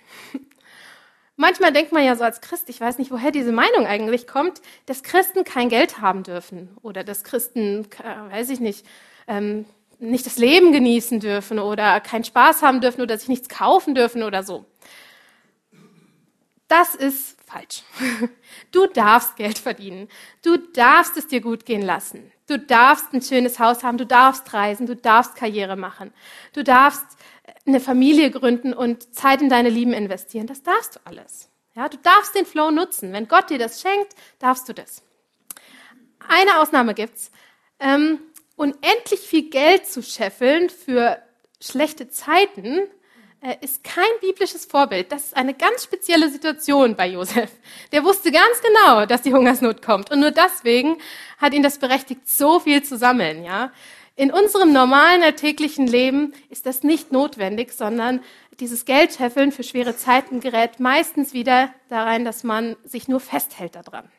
Manchmal 1.40 1.72
denkt 1.72 1.92
man 1.92 2.04
ja 2.04 2.16
so 2.16 2.24
als 2.24 2.40
Christ, 2.40 2.68
ich 2.68 2.80
weiß 2.80 2.98
nicht, 2.98 3.12
woher 3.12 3.30
diese 3.30 3.52
Meinung 3.52 3.86
eigentlich 3.86 4.26
kommt, 4.26 4.60
dass 4.86 5.04
Christen 5.04 5.44
kein 5.44 5.68
Geld 5.68 6.00
haben 6.00 6.24
dürfen 6.24 6.76
oder 6.82 7.04
dass 7.04 7.22
Christen, 7.22 7.86
äh, 8.02 8.32
weiß 8.32 8.50
ich 8.50 8.58
nicht, 8.58 8.84
ähm, 9.28 9.64
nicht 10.00 10.26
das 10.26 10.36
Leben 10.36 10.72
genießen 10.72 11.20
dürfen 11.20 11.60
oder 11.60 12.00
keinen 12.00 12.24
Spaß 12.24 12.62
haben 12.62 12.80
dürfen 12.80 13.02
oder 13.02 13.16
sich 13.16 13.28
nichts 13.28 13.48
kaufen 13.48 13.94
dürfen 13.94 14.24
oder 14.24 14.42
so. 14.42 14.64
Das 16.66 16.96
ist 16.96 17.36
falsch. 17.46 17.84
Du 18.72 18.86
darfst 18.86 19.36
Geld 19.36 19.58
verdienen. 19.58 20.08
Du 20.42 20.56
darfst 20.56 21.16
es 21.16 21.28
dir 21.28 21.40
gut 21.40 21.64
gehen 21.64 21.80
lassen. 21.82 22.32
Du 22.48 22.58
darfst 22.58 23.14
ein 23.14 23.22
schönes 23.22 23.58
Haus 23.58 23.84
haben. 23.84 23.96
Du 23.96 24.04
darfst 24.04 24.52
reisen. 24.52 24.86
Du 24.86 24.96
darfst 24.96 25.36
Karriere 25.36 25.76
machen. 25.76 26.12
Du 26.52 26.64
darfst 26.64 27.06
eine 27.66 27.80
Familie 27.80 28.30
gründen 28.30 28.72
und 28.72 29.14
Zeit 29.14 29.42
in 29.42 29.48
deine 29.48 29.68
Lieben 29.68 29.92
investieren. 29.92 30.46
Das 30.46 30.62
darfst 30.62 30.96
du 30.96 31.00
alles. 31.04 31.48
Ja, 31.74 31.88
du 31.88 31.96
darfst 31.98 32.34
den 32.34 32.46
Flow 32.46 32.70
nutzen. 32.70 33.12
Wenn 33.12 33.28
Gott 33.28 33.50
dir 33.50 33.58
das 33.58 33.80
schenkt, 33.80 34.14
darfst 34.38 34.68
du 34.68 34.72
das. 34.72 35.02
Eine 36.28 36.60
Ausnahme 36.60 36.94
gibt's. 36.94 37.30
Ähm, 37.78 38.18
unendlich 38.56 39.20
viel 39.20 39.48
Geld 39.50 39.86
zu 39.86 40.02
scheffeln 40.02 40.70
für 40.70 41.22
schlechte 41.60 42.08
Zeiten 42.08 42.80
äh, 43.40 43.56
ist 43.60 43.84
kein 43.84 44.04
biblisches 44.20 44.64
Vorbild. 44.64 45.12
Das 45.12 45.26
ist 45.26 45.36
eine 45.36 45.54
ganz 45.54 45.84
spezielle 45.84 46.28
Situation 46.28 46.96
bei 46.96 47.06
Josef. 47.06 47.50
Der 47.92 48.02
wusste 48.02 48.32
ganz 48.32 48.60
genau, 48.60 49.06
dass 49.06 49.22
die 49.22 49.32
Hungersnot 49.32 49.80
kommt. 49.80 50.10
Und 50.10 50.20
nur 50.20 50.32
deswegen 50.32 50.98
hat 51.38 51.54
ihn 51.54 51.62
das 51.62 51.78
berechtigt, 51.78 52.28
so 52.28 52.58
viel 52.58 52.82
zu 52.82 52.98
sammeln, 52.98 53.44
ja. 53.44 53.72
In 54.18 54.32
unserem 54.32 54.72
normalen 54.72 55.22
alltäglichen 55.22 55.86
Leben 55.86 56.34
ist 56.50 56.66
das 56.66 56.82
nicht 56.82 57.12
notwendig, 57.12 57.72
sondern 57.72 58.20
dieses 58.58 58.84
Geldscheffeln 58.84 59.52
für 59.52 59.62
schwere 59.62 59.96
Zeiten 59.96 60.40
gerät 60.40 60.80
meistens 60.80 61.34
wieder 61.34 61.72
darein, 61.88 62.24
dass 62.24 62.42
man 62.42 62.74
sich 62.82 63.06
nur 63.06 63.20
festhält 63.20 63.76
daran. 63.76 64.10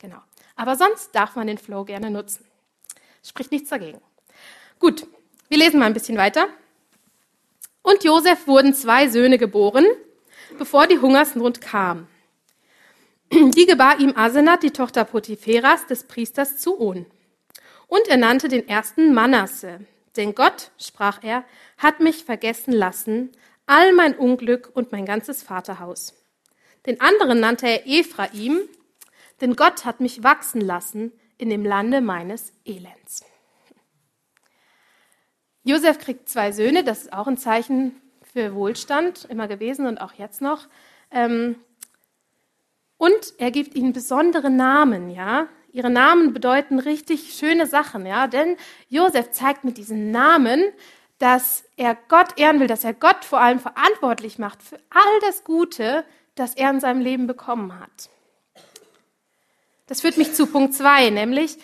Genau. 0.00 0.16
Aber 0.56 0.74
sonst 0.74 1.14
darf 1.14 1.36
man 1.36 1.46
den 1.46 1.58
Flow 1.58 1.84
gerne 1.84 2.10
nutzen. 2.10 2.44
Spricht 3.22 3.52
nichts 3.52 3.70
dagegen. 3.70 4.00
Gut, 4.80 5.06
wir 5.48 5.58
lesen 5.58 5.78
mal 5.78 5.86
ein 5.86 5.94
bisschen 5.94 6.18
weiter. 6.18 6.48
Und 7.82 8.02
Josef 8.02 8.48
wurden 8.48 8.74
zwei 8.74 9.08
Söhne 9.08 9.38
geboren, 9.38 9.86
bevor 10.58 10.88
die 10.88 10.98
Hungersnot 10.98 11.60
kam. 11.60 12.08
Die 13.32 13.66
gebar 13.66 14.00
ihm 14.00 14.16
Asenat, 14.16 14.64
die 14.64 14.72
Tochter 14.72 15.04
Potipheras, 15.04 15.86
des 15.86 16.02
Priesters 16.02 16.58
zu 16.58 16.80
On. 16.80 17.06
Und 17.90 18.06
er 18.06 18.16
nannte 18.16 18.46
den 18.46 18.68
ersten 18.68 19.12
Manasse. 19.12 19.80
Denn 20.16 20.36
Gott, 20.36 20.70
sprach 20.78 21.24
er, 21.24 21.44
hat 21.76 21.98
mich 21.98 22.24
vergessen 22.24 22.72
lassen, 22.72 23.32
all 23.66 23.92
mein 23.92 24.14
Unglück 24.16 24.70
und 24.72 24.92
mein 24.92 25.04
ganzes 25.04 25.42
Vaterhaus. 25.42 26.14
Den 26.86 27.00
anderen 27.00 27.40
nannte 27.40 27.66
er 27.66 27.88
Ephraim, 27.88 28.60
denn 29.40 29.56
Gott 29.56 29.84
hat 29.84 29.98
mich 29.98 30.22
wachsen 30.22 30.60
lassen 30.60 31.12
in 31.36 31.50
dem 31.50 31.64
Lande 31.64 32.00
meines 32.00 32.52
Elends. 32.64 33.24
Josef 35.64 35.98
kriegt 35.98 36.28
zwei 36.28 36.52
Söhne, 36.52 36.84
das 36.84 37.02
ist 37.02 37.12
auch 37.12 37.26
ein 37.26 37.38
Zeichen 37.38 38.00
für 38.32 38.54
Wohlstand, 38.54 39.24
immer 39.24 39.48
gewesen 39.48 39.86
und 39.86 40.00
auch 40.00 40.12
jetzt 40.12 40.40
noch. 40.40 40.68
Ähm, 41.10 41.56
und 42.98 43.34
er 43.38 43.50
gibt 43.50 43.74
ihnen 43.74 43.92
besondere 43.92 44.48
Namen, 44.48 45.10
ja. 45.10 45.48
Ihre 45.72 45.90
Namen 45.90 46.32
bedeuten 46.32 46.78
richtig 46.78 47.34
schöne 47.34 47.66
Sachen, 47.66 48.06
ja. 48.06 48.26
Denn 48.26 48.56
Josef 48.88 49.30
zeigt 49.30 49.64
mit 49.64 49.78
diesen 49.78 50.10
Namen, 50.10 50.64
dass 51.18 51.64
er 51.76 51.96
Gott 52.08 52.38
ehren 52.38 52.60
will, 52.60 52.66
dass 52.66 52.82
er 52.82 52.94
Gott 52.94 53.24
vor 53.24 53.40
allem 53.40 53.60
verantwortlich 53.60 54.38
macht 54.38 54.62
für 54.62 54.78
all 54.90 55.20
das 55.20 55.44
Gute, 55.44 56.04
das 56.34 56.54
er 56.54 56.70
in 56.70 56.80
seinem 56.80 57.00
Leben 57.00 57.26
bekommen 57.26 57.78
hat. 57.78 58.08
Das 59.86 60.00
führt 60.00 60.16
mich 60.16 60.34
zu 60.34 60.46
Punkt 60.46 60.74
zwei, 60.74 61.10
nämlich 61.10 61.58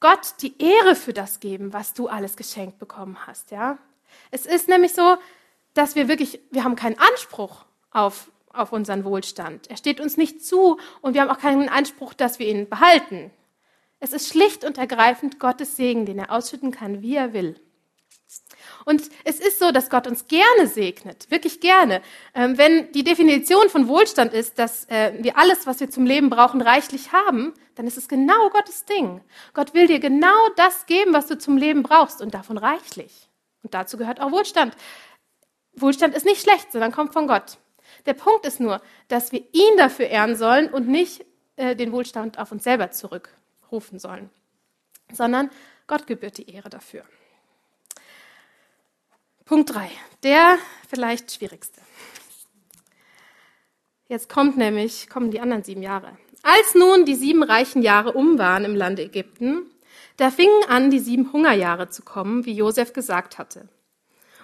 Gott 0.00 0.34
die 0.42 0.60
Ehre 0.60 0.94
für 0.96 1.12
das 1.12 1.38
geben, 1.38 1.72
was 1.72 1.94
du 1.94 2.08
alles 2.08 2.36
geschenkt 2.36 2.78
bekommen 2.78 3.26
hast, 3.26 3.50
ja. 3.50 3.78
Es 4.30 4.46
ist 4.46 4.68
nämlich 4.68 4.94
so, 4.94 5.16
dass 5.74 5.94
wir 5.94 6.08
wirklich, 6.08 6.40
wir 6.50 6.64
haben 6.64 6.76
keinen 6.76 6.98
Anspruch 6.98 7.64
auf, 7.90 8.30
auf 8.52 8.72
unseren 8.72 9.04
Wohlstand. 9.04 9.70
Er 9.70 9.76
steht 9.76 10.00
uns 10.00 10.16
nicht 10.16 10.44
zu 10.44 10.78
und 11.02 11.14
wir 11.14 11.20
haben 11.20 11.30
auch 11.30 11.38
keinen 11.38 11.68
Anspruch, 11.68 12.14
dass 12.14 12.38
wir 12.38 12.48
ihn 12.48 12.68
behalten. 12.68 13.30
Es 14.00 14.12
ist 14.12 14.28
schlicht 14.28 14.64
und 14.64 14.78
ergreifend 14.78 15.40
Gottes 15.40 15.76
Segen, 15.76 16.06
den 16.06 16.18
er 16.18 16.32
ausschütten 16.32 16.70
kann, 16.70 17.02
wie 17.02 17.16
er 17.16 17.32
will. 17.32 17.60
Und 18.84 19.02
es 19.24 19.40
ist 19.40 19.58
so, 19.58 19.70
dass 19.70 19.90
Gott 19.90 20.06
uns 20.06 20.28
gerne 20.28 20.66
segnet, 20.66 21.30
wirklich 21.30 21.60
gerne. 21.60 22.02
Ähm, 22.34 22.58
wenn 22.58 22.92
die 22.92 23.04
Definition 23.04 23.68
von 23.70 23.88
Wohlstand 23.88 24.32
ist, 24.34 24.58
dass 24.58 24.84
äh, 24.86 25.12
wir 25.18 25.38
alles, 25.38 25.66
was 25.66 25.80
wir 25.80 25.90
zum 25.90 26.04
Leben 26.06 26.30
brauchen, 26.30 26.60
reichlich 26.60 27.12
haben, 27.12 27.54
dann 27.74 27.86
ist 27.86 27.96
es 27.96 28.08
genau 28.08 28.50
Gottes 28.50 28.84
Ding. 28.84 29.22
Gott 29.54 29.74
will 29.74 29.86
dir 29.86 29.98
genau 29.98 30.48
das 30.56 30.86
geben, 30.86 31.12
was 31.12 31.26
du 31.26 31.38
zum 31.38 31.56
Leben 31.56 31.82
brauchst 31.82 32.20
und 32.20 32.34
davon 32.34 32.58
reichlich. 32.58 33.28
Und 33.62 33.74
dazu 33.74 33.96
gehört 33.96 34.20
auch 34.20 34.30
Wohlstand. 34.30 34.76
Wohlstand 35.74 36.14
ist 36.14 36.24
nicht 36.24 36.42
schlecht, 36.42 36.72
sondern 36.72 36.92
kommt 36.92 37.12
von 37.12 37.26
Gott. 37.26 37.58
Der 38.06 38.14
Punkt 38.14 38.46
ist 38.46 38.60
nur, 38.60 38.80
dass 39.08 39.32
wir 39.32 39.40
ihn 39.52 39.76
dafür 39.76 40.06
ehren 40.06 40.36
sollen 40.36 40.68
und 40.68 40.88
nicht 40.88 41.24
äh, 41.56 41.74
den 41.76 41.92
Wohlstand 41.92 42.38
auf 42.38 42.52
uns 42.52 42.64
selber 42.64 42.90
zurückrufen 43.68 43.98
sollen, 43.98 44.30
sondern 45.12 45.50
Gott 45.86 46.06
gebührt 46.06 46.38
die 46.38 46.50
Ehre 46.50 46.70
dafür. 46.70 47.04
Punkt 49.44 49.74
3, 49.74 49.90
der 50.22 50.58
vielleicht 50.88 51.32
schwierigste. 51.32 51.80
Jetzt 54.08 54.28
kommt 54.28 54.56
nämlich, 54.56 55.08
kommen 55.08 55.30
die 55.30 55.40
anderen 55.40 55.64
sieben 55.64 55.82
Jahre. 55.82 56.16
Als 56.42 56.74
nun 56.74 57.04
die 57.04 57.14
sieben 57.14 57.42
reichen 57.42 57.82
Jahre 57.82 58.12
um 58.12 58.38
waren 58.38 58.64
im 58.64 58.74
Lande 58.74 59.02
Ägypten, 59.02 59.70
da 60.16 60.30
fingen 60.30 60.64
an, 60.68 60.90
die 60.90 60.98
sieben 60.98 61.32
Hungerjahre 61.32 61.88
zu 61.90 62.02
kommen, 62.02 62.44
wie 62.44 62.52
Josef 62.52 62.92
gesagt 62.92 63.38
hatte. 63.38 63.68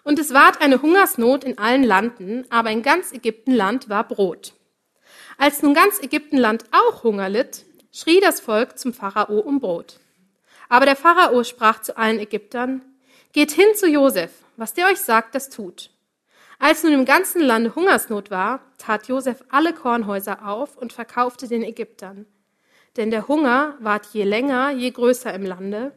Und 0.02 0.18
es 0.18 0.34
ward 0.34 0.60
eine 0.60 0.82
Hungersnot 0.82 1.44
in 1.44 1.58
allen 1.58 1.82
Landen, 1.82 2.44
aber 2.50 2.70
in 2.70 2.82
ganz 2.82 3.12
Ägyptenland 3.12 3.88
war 3.88 4.06
Brot. 4.06 4.52
Als 5.38 5.62
nun 5.62 5.74
ganz 5.74 6.00
Ägyptenland 6.00 6.64
auch 6.70 7.02
Hunger 7.02 7.28
litt, 7.28 7.64
schrie 7.94 8.20
das 8.20 8.40
Volk 8.40 8.78
zum 8.78 8.92
Pharao 8.92 9.38
um 9.38 9.60
Brot. 9.60 10.00
Aber 10.68 10.84
der 10.84 10.96
Pharao 10.96 11.44
sprach 11.44 11.80
zu 11.80 11.96
allen 11.96 12.18
Ägyptern, 12.18 12.82
Geht 13.32 13.52
hin 13.52 13.74
zu 13.74 13.88
Josef, 13.88 14.30
was 14.56 14.74
der 14.74 14.86
euch 14.86 15.00
sagt, 15.00 15.34
das 15.34 15.50
tut. 15.50 15.90
Als 16.58 16.84
nun 16.84 16.92
im 16.92 17.04
ganzen 17.04 17.40
Lande 17.40 17.74
Hungersnot 17.74 18.30
war, 18.30 18.60
tat 18.78 19.08
Josef 19.08 19.44
alle 19.50 19.72
Kornhäuser 19.72 20.46
auf 20.46 20.76
und 20.76 20.92
verkaufte 20.92 21.48
den 21.48 21.62
Ägyptern. 21.62 22.26
Denn 22.96 23.10
der 23.10 23.26
Hunger 23.26 23.76
ward 23.80 24.06
je 24.06 24.22
länger, 24.22 24.70
je 24.70 24.90
größer 24.90 25.34
im 25.34 25.44
Lande, 25.44 25.92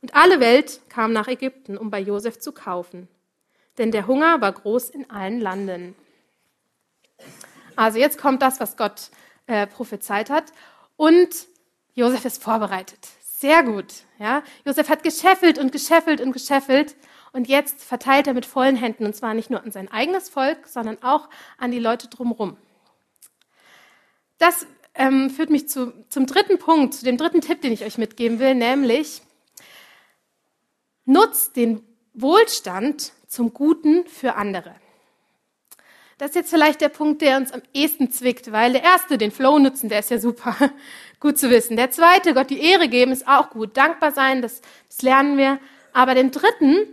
und 0.00 0.14
alle 0.14 0.38
Welt 0.38 0.80
kam 0.88 1.12
nach 1.12 1.26
Ägypten, 1.26 1.76
um 1.76 1.90
bei 1.90 1.98
Josef 1.98 2.38
zu 2.38 2.52
kaufen. 2.52 3.08
Denn 3.76 3.90
der 3.90 4.06
Hunger 4.06 4.40
war 4.40 4.52
groß 4.52 4.90
in 4.90 5.10
allen 5.10 5.40
Landen. 5.40 5.96
Also 7.74 7.98
jetzt 7.98 8.18
kommt 8.18 8.42
das, 8.42 8.60
was 8.60 8.76
Gott 8.76 9.10
äh, 9.46 9.66
prophezeit 9.66 10.30
hat. 10.30 10.52
Und 10.98 11.46
Josef 11.94 12.24
ist 12.24 12.42
vorbereitet. 12.42 12.98
Sehr 13.22 13.62
gut. 13.62 13.86
Ja? 14.18 14.42
Josef 14.64 14.88
hat 14.88 15.04
gescheffelt 15.04 15.56
und 15.56 15.70
gescheffelt 15.70 16.20
und 16.20 16.32
gescheffelt 16.32 16.96
und 17.32 17.46
jetzt 17.46 17.84
verteilt 17.84 18.26
er 18.26 18.34
mit 18.34 18.44
vollen 18.44 18.74
Händen 18.74 19.06
und 19.06 19.14
zwar 19.14 19.32
nicht 19.32 19.48
nur 19.48 19.62
an 19.62 19.70
sein 19.70 19.88
eigenes 19.92 20.28
Volk, 20.28 20.66
sondern 20.66 21.00
auch 21.04 21.28
an 21.56 21.70
die 21.70 21.78
Leute 21.78 22.08
drumherum. 22.08 22.56
Das 24.38 24.66
ähm, 24.94 25.30
führt 25.30 25.50
mich 25.50 25.68
zu, 25.68 25.92
zum 26.08 26.26
dritten 26.26 26.58
Punkt, 26.58 26.94
zu 26.94 27.04
dem 27.04 27.16
dritten 27.16 27.42
Tipp, 27.42 27.62
den 27.62 27.72
ich 27.72 27.84
euch 27.84 27.96
mitgeben 27.96 28.40
will, 28.40 28.56
nämlich 28.56 29.22
nutzt 31.04 31.54
den 31.54 31.86
Wohlstand 32.12 33.12
zum 33.28 33.54
Guten 33.54 34.04
für 34.08 34.34
andere. 34.34 34.74
Das 36.18 36.30
ist 36.30 36.34
jetzt 36.34 36.50
vielleicht 36.50 36.80
der 36.80 36.88
Punkt, 36.88 37.22
der 37.22 37.36
uns 37.36 37.52
am 37.52 37.62
ehesten 37.72 38.10
zwickt, 38.10 38.50
weil 38.50 38.72
der 38.72 38.82
erste, 38.82 39.18
den 39.18 39.30
Flow 39.30 39.58
nutzen, 39.60 39.88
der 39.88 40.00
ist 40.00 40.10
ja 40.10 40.18
super, 40.18 40.56
gut 41.20 41.38
zu 41.38 41.48
wissen. 41.48 41.76
Der 41.76 41.92
zweite, 41.92 42.34
Gott 42.34 42.50
die 42.50 42.60
Ehre 42.60 42.88
geben, 42.88 43.12
ist 43.12 43.26
auch 43.28 43.50
gut. 43.50 43.76
Dankbar 43.76 44.10
sein, 44.10 44.42
das, 44.42 44.60
das 44.88 45.02
lernen 45.02 45.38
wir. 45.38 45.60
Aber 45.92 46.16
den 46.16 46.32
dritten, 46.32 46.88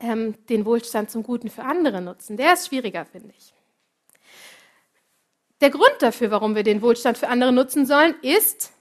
ähm, 0.00 0.34
den 0.48 0.66
Wohlstand 0.66 1.10
zum 1.10 1.22
Guten 1.22 1.48
für 1.48 1.62
andere 1.62 2.00
nutzen, 2.00 2.36
der 2.36 2.54
ist 2.54 2.66
schwieriger, 2.66 3.04
finde 3.04 3.32
ich. 3.38 3.54
Der 5.60 5.70
Grund 5.70 5.94
dafür, 6.00 6.32
warum 6.32 6.56
wir 6.56 6.64
den 6.64 6.82
Wohlstand 6.82 7.16
für 7.16 7.28
andere 7.28 7.52
nutzen 7.52 7.86
sollen, 7.86 8.16
ist, 8.22 8.72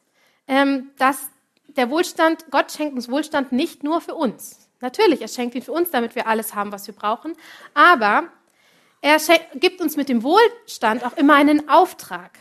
ähm, 0.47 0.89
dass 0.97 1.29
der 1.67 1.91
Wohlstand, 1.91 2.45
Gott 2.49 2.71
schenkt 2.71 2.95
uns 2.95 3.09
Wohlstand 3.09 3.51
nicht 3.51 3.83
nur 3.83 4.01
für 4.01 4.15
uns. 4.15 4.69
Natürlich, 4.81 5.21
er 5.21 5.27
schenkt 5.27 5.55
ihn 5.55 5.61
für 5.61 5.71
uns, 5.71 5.91
damit 5.91 6.15
wir 6.15 6.27
alles 6.27 6.55
haben, 6.55 6.71
was 6.71 6.87
wir 6.87 6.95
brauchen. 6.95 7.33
Aber 7.73 8.29
er 9.03 9.19
gibt 9.55 9.81
uns 9.81 9.97
mit 9.97 10.09
dem 10.09 10.23
Wohlstand 10.23 11.05
auch 11.05 11.17
immer 11.17 11.35
einen 11.35 11.69
Auftrag. 11.69 12.31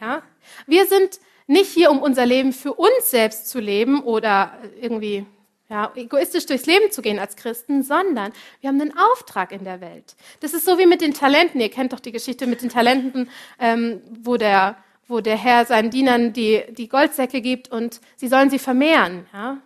Ja? 0.00 0.22
Wir 0.66 0.86
sind 0.86 1.20
nicht 1.46 1.70
hier, 1.70 1.90
um 1.90 2.00
unser 2.00 2.24
Leben 2.24 2.52
für 2.52 2.72
uns 2.72 3.10
selbst 3.10 3.48
zu 3.48 3.58
leben 3.58 4.02
oder 4.02 4.56
irgendwie 4.80 5.26
ja, 5.68 5.90
egoistisch 5.96 6.46
durchs 6.46 6.66
Leben 6.66 6.90
zu 6.92 7.02
gehen 7.02 7.18
als 7.18 7.34
Christen, 7.36 7.82
sondern 7.82 8.32
wir 8.60 8.68
haben 8.68 8.80
einen 8.80 8.96
Auftrag 8.96 9.52
in 9.52 9.64
der 9.64 9.80
Welt. 9.80 10.14
Das 10.40 10.54
ist 10.54 10.64
so 10.64 10.78
wie 10.78 10.86
mit 10.86 11.00
den 11.00 11.12
Talenten. 11.12 11.60
Ihr 11.60 11.70
kennt 11.70 11.92
doch 11.92 12.00
die 12.00 12.12
Geschichte 12.12 12.46
mit 12.46 12.62
den 12.62 12.68
Talenten, 12.68 13.28
ähm, 13.58 14.00
wo 14.22 14.36
der 14.36 14.76
wo 15.08 15.20
der 15.20 15.36
Herr 15.36 15.66
seinen 15.66 15.90
Dienern 15.90 16.32
die, 16.32 16.62
die 16.70 16.88
Goldsäcke 16.88 17.40
gibt 17.42 17.70
und 17.70 18.00
sie 18.16 18.28
sollen 18.28 18.48
sie 18.48 18.58
vermehren. 18.58 19.26
Ja? 19.32 19.58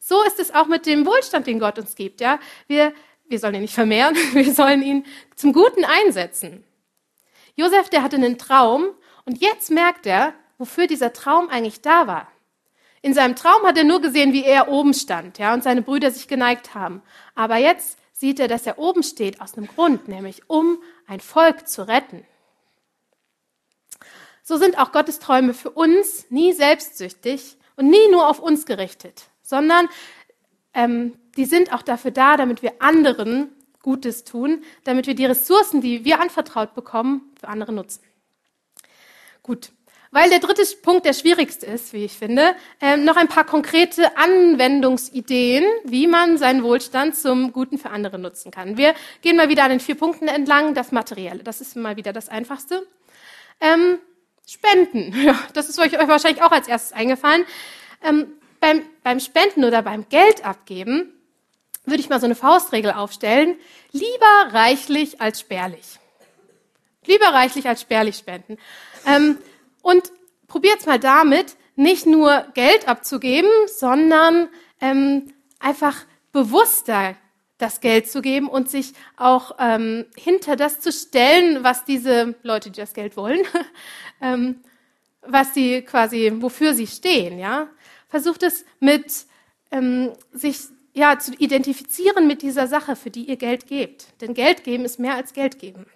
So 0.00 0.22
ist 0.24 0.40
es 0.40 0.54
auch 0.54 0.66
mit 0.66 0.86
dem 0.86 1.06
Wohlstand, 1.06 1.46
den 1.46 1.60
Gott 1.60 1.78
uns 1.78 1.94
gibt. 1.94 2.20
Ja? 2.20 2.40
Wir, 2.66 2.92
wir 3.28 3.38
sollen 3.38 3.54
ihn 3.54 3.62
nicht 3.62 3.74
vermehren, 3.74 4.14
wir 4.32 4.52
sollen 4.52 4.82
ihn 4.82 5.04
zum 5.34 5.52
Guten 5.52 5.84
einsetzen. 5.84 6.64
Josef, 7.54 7.88
der 7.88 8.02
hatte 8.02 8.16
einen 8.16 8.38
Traum 8.38 8.86
und 9.24 9.40
jetzt 9.40 9.70
merkt 9.70 10.06
er, 10.06 10.34
wofür 10.58 10.86
dieser 10.86 11.12
Traum 11.12 11.48
eigentlich 11.48 11.80
da 11.80 12.06
war. 12.06 12.28
In 13.02 13.14
seinem 13.14 13.36
Traum 13.36 13.62
hat 13.64 13.78
er 13.78 13.84
nur 13.84 14.00
gesehen, 14.00 14.32
wie 14.32 14.44
er 14.44 14.68
oben 14.68 14.92
stand, 14.92 15.38
ja, 15.38 15.54
und 15.54 15.62
seine 15.62 15.82
Brüder 15.82 16.10
sich 16.10 16.28
geneigt 16.28 16.74
haben. 16.74 17.02
Aber 17.34 17.56
jetzt 17.56 17.98
sieht 18.12 18.40
er, 18.40 18.48
dass 18.48 18.66
er 18.66 18.78
oben 18.78 19.02
steht 19.02 19.40
aus 19.40 19.56
einem 19.56 19.68
Grund, 19.68 20.08
nämlich 20.08 20.48
um 20.48 20.82
ein 21.06 21.20
Volk 21.20 21.68
zu 21.68 21.86
retten. 21.86 22.24
So 24.42 24.56
sind 24.56 24.78
auch 24.78 24.92
Gottes 24.92 25.18
Träume 25.18 25.54
für 25.54 25.70
uns 25.70 26.30
nie 26.30 26.52
selbstsüchtig 26.52 27.56
und 27.76 27.90
nie 27.90 28.08
nur 28.10 28.28
auf 28.28 28.38
uns 28.38 28.64
gerichtet, 28.64 29.24
sondern 29.42 29.88
ähm, 30.76 31.14
die 31.36 31.46
sind 31.46 31.72
auch 31.72 31.82
dafür 31.82 32.12
da, 32.12 32.36
damit 32.36 32.62
wir 32.62 32.74
anderen 32.78 33.50
Gutes 33.82 34.24
tun, 34.24 34.62
damit 34.84 35.06
wir 35.06 35.14
die 35.14 35.26
Ressourcen, 35.26 35.80
die 35.80 36.04
wir 36.04 36.20
anvertraut 36.20 36.74
bekommen, 36.74 37.32
für 37.40 37.48
andere 37.48 37.72
nutzen. 37.72 38.02
Gut, 39.42 39.70
weil 40.10 40.30
der 40.30 40.38
dritte 40.38 40.62
Punkt 40.82 41.04
der 41.04 41.12
schwierigste 41.12 41.66
ist, 41.66 41.92
wie 41.92 42.04
ich 42.04 42.12
finde, 42.12 42.54
ähm, 42.80 43.04
noch 43.04 43.16
ein 43.16 43.28
paar 43.28 43.44
konkrete 43.44 44.16
Anwendungsideen, 44.16 45.64
wie 45.84 46.06
man 46.06 46.38
seinen 46.38 46.62
Wohlstand 46.62 47.16
zum 47.16 47.52
Guten 47.52 47.78
für 47.78 47.90
andere 47.90 48.18
nutzen 48.18 48.50
kann. 48.50 48.76
Wir 48.76 48.94
gehen 49.22 49.36
mal 49.36 49.48
wieder 49.48 49.64
an 49.64 49.70
den 49.70 49.80
vier 49.80 49.94
Punkten 49.94 50.28
entlang. 50.28 50.74
Das 50.74 50.92
Materielle, 50.92 51.42
das 51.42 51.60
ist 51.60 51.76
mal 51.76 51.96
wieder 51.96 52.12
das 52.12 52.28
Einfachste. 52.28 52.86
Ähm, 53.60 53.98
Spenden. 54.46 55.12
Ja, 55.24 55.38
das 55.54 55.68
ist 55.68 55.78
euch 55.78 55.92
wahrscheinlich 55.92 56.42
auch 56.42 56.52
als 56.52 56.68
erstes 56.68 56.92
eingefallen. 56.92 57.44
Ähm, 58.02 58.32
beim, 58.60 58.82
beim 59.06 59.20
Spenden 59.20 59.62
oder 59.62 59.82
beim 59.82 60.08
Geld 60.08 60.44
abgeben 60.44 61.12
würde 61.84 62.00
ich 62.00 62.08
mal 62.08 62.18
so 62.18 62.26
eine 62.26 62.34
Faustregel 62.34 62.90
aufstellen. 62.90 63.54
Lieber 63.92 64.52
reichlich 64.52 65.20
als 65.20 65.38
spärlich. 65.38 66.00
Lieber 67.04 67.26
reichlich 67.26 67.68
als 67.68 67.82
spärlich 67.82 68.16
spenden. 68.16 68.56
Ähm, 69.06 69.38
und 69.80 70.10
probiert's 70.48 70.86
mal 70.86 70.98
damit, 70.98 71.54
nicht 71.76 72.04
nur 72.06 72.46
Geld 72.54 72.88
abzugeben, 72.88 73.48
sondern 73.68 74.48
ähm, 74.80 75.32
einfach 75.60 76.04
bewusster 76.32 77.14
das 77.58 77.80
Geld 77.80 78.10
zu 78.10 78.20
geben 78.20 78.48
und 78.48 78.68
sich 78.68 78.92
auch 79.16 79.52
ähm, 79.60 80.06
hinter 80.16 80.56
das 80.56 80.80
zu 80.80 80.90
stellen, 80.90 81.62
was 81.62 81.84
diese 81.84 82.34
Leute, 82.42 82.72
die 82.72 82.80
das 82.80 82.92
Geld 82.92 83.16
wollen, 83.16 83.46
was 85.20 85.54
sie 85.54 85.82
quasi, 85.82 86.32
wofür 86.38 86.74
sie 86.74 86.88
stehen, 86.88 87.38
ja. 87.38 87.68
Versucht 88.08 88.42
es 88.42 88.64
mit 88.80 89.26
ähm, 89.70 90.12
sich 90.32 90.58
ja 90.94 91.18
zu 91.18 91.32
identifizieren 91.32 92.26
mit 92.26 92.42
dieser 92.42 92.66
Sache, 92.66 92.96
für 92.96 93.10
die 93.10 93.24
ihr 93.24 93.36
Geld 93.36 93.66
gebt. 93.66 94.06
Denn 94.20 94.34
Geld 94.34 94.64
geben 94.64 94.84
ist 94.84 94.98
mehr 94.98 95.14
als 95.14 95.32
Geld 95.32 95.58
geben. 95.58 95.86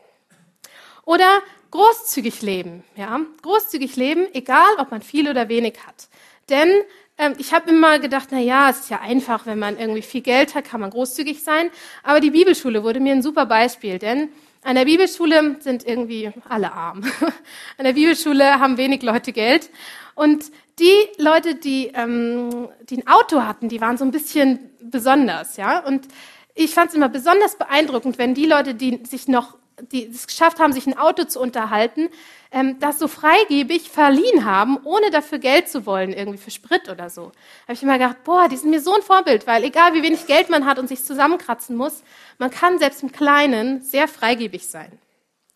Oder 1.04 1.42
großzügig 1.70 2.42
leben, 2.42 2.84
ja. 2.96 3.20
Großzügig 3.42 3.96
leben, 3.96 4.26
egal 4.34 4.74
ob 4.78 4.90
man 4.90 5.02
viel 5.02 5.28
oder 5.28 5.48
wenig 5.48 5.78
hat. 5.86 6.08
Denn 6.48 6.68
ähm, 7.16 7.34
ich 7.38 7.52
habe 7.54 7.70
immer 7.70 7.98
gedacht, 7.98 8.28
na 8.30 8.38
ja, 8.38 8.70
es 8.70 8.80
ist 8.80 8.90
ja 8.90 9.00
einfach, 9.00 9.46
wenn 9.46 9.58
man 9.58 9.78
irgendwie 9.78 10.02
viel 10.02 10.20
Geld 10.20 10.54
hat, 10.54 10.64
kann 10.64 10.80
man 10.80 10.90
großzügig 10.90 11.42
sein. 11.42 11.70
Aber 12.02 12.20
die 12.20 12.30
Bibelschule 12.30 12.82
wurde 12.82 13.00
mir 13.00 13.12
ein 13.12 13.22
super 13.22 13.46
Beispiel, 13.46 13.98
denn 13.98 14.30
an 14.62 14.74
der 14.74 14.84
Bibelschule 14.84 15.56
sind 15.60 15.86
irgendwie 15.86 16.30
alle 16.48 16.72
arm. 16.72 17.02
An 17.78 17.84
der 17.84 17.94
Bibelschule 17.94 18.60
haben 18.60 18.76
wenig 18.76 19.02
Leute 19.02 19.32
Geld. 19.32 19.70
Und 20.14 20.50
die 20.78 20.94
Leute, 21.16 21.54
die, 21.54 21.88
ähm, 21.94 22.68
die 22.82 22.98
ein 22.98 23.06
Auto 23.06 23.42
hatten, 23.42 23.68
die 23.68 23.80
waren 23.80 23.96
so 23.96 24.04
ein 24.04 24.10
bisschen 24.10 24.70
besonders, 24.82 25.56
ja. 25.56 25.80
Und 25.80 26.08
ich 26.54 26.74
fand 26.74 26.90
es 26.90 26.94
immer 26.94 27.08
besonders 27.08 27.56
beeindruckend, 27.56 28.18
wenn 28.18 28.34
die 28.34 28.44
Leute, 28.44 28.74
die 28.74 29.00
sich 29.04 29.28
noch 29.28 29.56
die 29.92 30.06
es 30.06 30.26
geschafft 30.26 30.58
haben, 30.60 30.72
sich 30.72 30.86
ein 30.86 30.98
Auto 30.98 31.24
zu 31.24 31.40
unterhalten, 31.40 32.08
ähm, 32.50 32.78
das 32.80 32.98
so 32.98 33.08
freigebig 33.08 33.90
verliehen 33.90 34.44
haben, 34.44 34.78
ohne 34.84 35.10
dafür 35.10 35.38
Geld 35.38 35.68
zu 35.68 35.86
wollen, 35.86 36.12
irgendwie 36.12 36.38
für 36.38 36.50
Sprit 36.50 36.88
oder 36.88 37.10
so. 37.10 37.32
habe 37.62 37.72
ich 37.72 37.82
immer 37.82 37.98
gedacht, 37.98 38.24
boah, 38.24 38.48
die 38.48 38.56
sind 38.56 38.70
mir 38.70 38.80
so 38.80 38.94
ein 38.94 39.02
Vorbild, 39.02 39.46
weil 39.46 39.64
egal 39.64 39.94
wie 39.94 40.02
wenig 40.02 40.26
Geld 40.26 40.50
man 40.50 40.66
hat 40.66 40.78
und 40.78 40.88
sich 40.88 41.04
zusammenkratzen 41.04 41.76
muss, 41.76 42.02
man 42.38 42.50
kann 42.50 42.78
selbst 42.78 43.02
im 43.02 43.12
Kleinen 43.12 43.82
sehr 43.82 44.08
freigebig 44.08 44.68
sein 44.68 44.98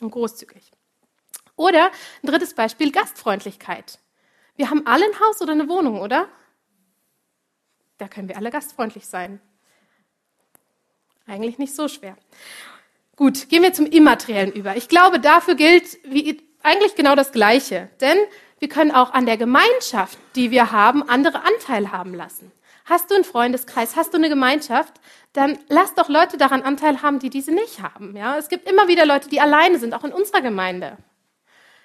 und 0.00 0.10
großzügig. 0.10 0.70
Oder 1.56 1.90
ein 2.22 2.26
drittes 2.26 2.54
Beispiel, 2.54 2.90
Gastfreundlichkeit. 2.90 3.98
Wir 4.56 4.70
haben 4.70 4.86
alle 4.86 5.04
ein 5.04 5.20
Haus 5.20 5.40
oder 5.40 5.52
eine 5.52 5.68
Wohnung, 5.68 6.00
oder? 6.00 6.28
Da 7.98 8.08
können 8.08 8.28
wir 8.28 8.36
alle 8.36 8.50
gastfreundlich 8.50 9.06
sein. 9.06 9.40
Eigentlich 11.26 11.58
nicht 11.58 11.74
so 11.74 11.88
schwer. 11.88 12.16
Gut, 13.16 13.48
gehen 13.48 13.62
wir 13.62 13.72
zum 13.72 13.86
Immateriellen 13.86 14.52
über. 14.52 14.76
Ich 14.76 14.88
glaube, 14.88 15.20
dafür 15.20 15.54
gilt 15.54 15.98
eigentlich 16.62 16.96
genau 16.96 17.14
das 17.14 17.30
Gleiche. 17.30 17.88
Denn 18.00 18.18
wir 18.58 18.68
können 18.68 18.90
auch 18.90 19.12
an 19.12 19.26
der 19.26 19.36
Gemeinschaft, 19.36 20.18
die 20.34 20.50
wir 20.50 20.72
haben, 20.72 21.08
andere 21.08 21.42
Anteil 21.44 21.92
haben 21.92 22.14
lassen. 22.14 22.50
Hast 22.86 23.10
du 23.10 23.14
einen 23.14 23.24
Freundeskreis, 23.24 23.96
hast 23.96 24.12
du 24.12 24.18
eine 24.18 24.28
Gemeinschaft, 24.28 24.92
dann 25.32 25.58
lass 25.68 25.94
doch 25.94 26.08
Leute 26.08 26.36
daran 26.36 26.62
Anteil 26.62 27.02
haben, 27.02 27.18
die 27.18 27.30
diese 27.30 27.52
nicht 27.52 27.82
haben. 27.82 28.16
Ja? 28.16 28.36
Es 28.36 28.48
gibt 28.48 28.68
immer 28.68 28.88
wieder 28.88 29.06
Leute, 29.06 29.28
die 29.28 29.40
alleine 29.40 29.78
sind, 29.78 29.94
auch 29.94 30.04
in 30.04 30.12
unserer 30.12 30.42
Gemeinde. 30.42 30.98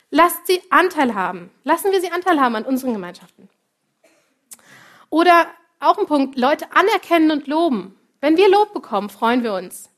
Lasst 0.10 0.48
sie 0.48 0.62
Anteil 0.72 1.14
haben. 1.14 1.52
Lassen 1.64 1.92
wir 1.92 2.02
sie 2.02 2.12
Anteil 2.12 2.42
haben 2.42 2.56
an 2.56 2.66
unseren 2.66 2.94
Gemeinschaften. 2.94 3.48
Oder 5.10 5.48
auch 5.80 5.98
ein 5.98 6.08
Punkt, 6.08 6.38
Leute 6.38 6.66
anerkennen 6.74 7.32
und 7.32 7.48
loben. 7.48 7.96
Wenn 8.20 8.36
wir 8.36 8.50
Lob 8.50 8.74
bekommen, 8.74 9.10
freuen 9.10 9.44
wir 9.44 9.54
uns 9.54 9.90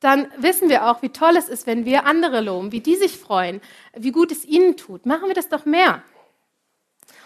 dann 0.00 0.30
wissen 0.36 0.68
wir 0.68 0.86
auch, 0.86 1.02
wie 1.02 1.08
toll 1.08 1.36
es 1.36 1.48
ist, 1.48 1.66
wenn 1.66 1.84
wir 1.84 2.04
andere 2.04 2.40
loben, 2.40 2.72
wie 2.72 2.80
die 2.80 2.96
sich 2.96 3.18
freuen, 3.18 3.60
wie 3.94 4.12
gut 4.12 4.30
es 4.30 4.44
ihnen 4.44 4.76
tut. 4.76 5.06
Machen 5.06 5.28
wir 5.28 5.34
das 5.34 5.48
doch 5.48 5.64
mehr. 5.64 6.02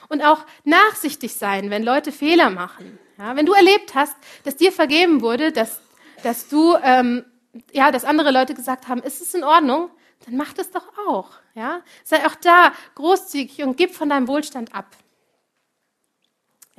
Und 0.08 0.22
auch 0.24 0.44
nachsichtig 0.64 1.34
sein, 1.34 1.70
wenn 1.70 1.82
Leute 1.82 2.12
Fehler 2.12 2.50
machen. 2.50 2.98
Ja, 3.18 3.36
wenn 3.36 3.46
du 3.46 3.52
erlebt 3.52 3.94
hast, 3.94 4.16
dass 4.44 4.56
dir 4.56 4.72
vergeben 4.72 5.20
wurde, 5.20 5.52
dass, 5.52 5.80
dass 6.22 6.48
du, 6.48 6.76
ähm, 6.82 7.24
ja, 7.72 7.90
dass 7.90 8.04
andere 8.04 8.30
Leute 8.30 8.54
gesagt 8.54 8.88
haben, 8.88 9.02
ist 9.02 9.20
es 9.20 9.34
in 9.34 9.44
Ordnung, 9.44 9.90
dann 10.24 10.36
mach 10.36 10.52
das 10.52 10.70
doch 10.70 10.86
auch. 11.08 11.30
Ja, 11.54 11.82
sei 12.04 12.24
auch 12.26 12.34
da 12.36 12.72
großzügig 12.94 13.62
und 13.62 13.76
gib 13.76 13.94
von 13.94 14.08
deinem 14.08 14.28
Wohlstand 14.28 14.74
ab. 14.74 14.86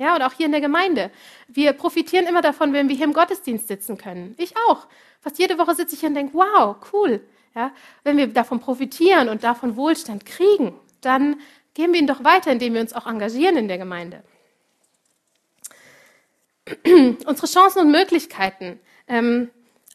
Ja, 0.02 0.16
und 0.16 0.22
auch 0.22 0.32
hier 0.32 0.46
in 0.46 0.52
der 0.52 0.60
Gemeinde. 0.60 1.12
Wir 1.46 1.72
profitieren 1.74 2.26
immer 2.26 2.42
davon, 2.42 2.72
wenn 2.72 2.88
wir 2.88 2.96
hier 2.96 3.04
im 3.04 3.12
Gottesdienst 3.12 3.68
sitzen 3.68 3.96
können. 3.96 4.34
Ich 4.36 4.52
auch. 4.68 4.88
Fast 5.20 5.38
jede 5.38 5.58
Woche 5.58 5.76
sitze 5.76 5.94
ich 5.94 6.00
hier 6.00 6.08
und 6.08 6.16
denke, 6.16 6.34
wow, 6.34 6.74
cool. 6.92 7.20
Ja, 7.54 7.70
wenn 8.02 8.16
wir 8.16 8.26
davon 8.26 8.58
profitieren 8.58 9.28
und 9.28 9.44
davon 9.44 9.76
Wohlstand 9.76 10.26
kriegen, 10.26 10.74
dann 11.02 11.40
geben 11.74 11.92
wir 11.92 12.00
ihn 12.00 12.08
doch 12.08 12.24
weiter, 12.24 12.50
indem 12.50 12.74
wir 12.74 12.80
uns 12.80 12.94
auch 12.94 13.06
engagieren 13.06 13.56
in 13.56 13.68
der 13.68 13.78
Gemeinde. 13.78 14.24
Unsere 16.84 17.46
Chancen 17.46 17.82
und 17.82 17.92
Möglichkeiten. 17.92 18.80
Ähm, 19.06 19.50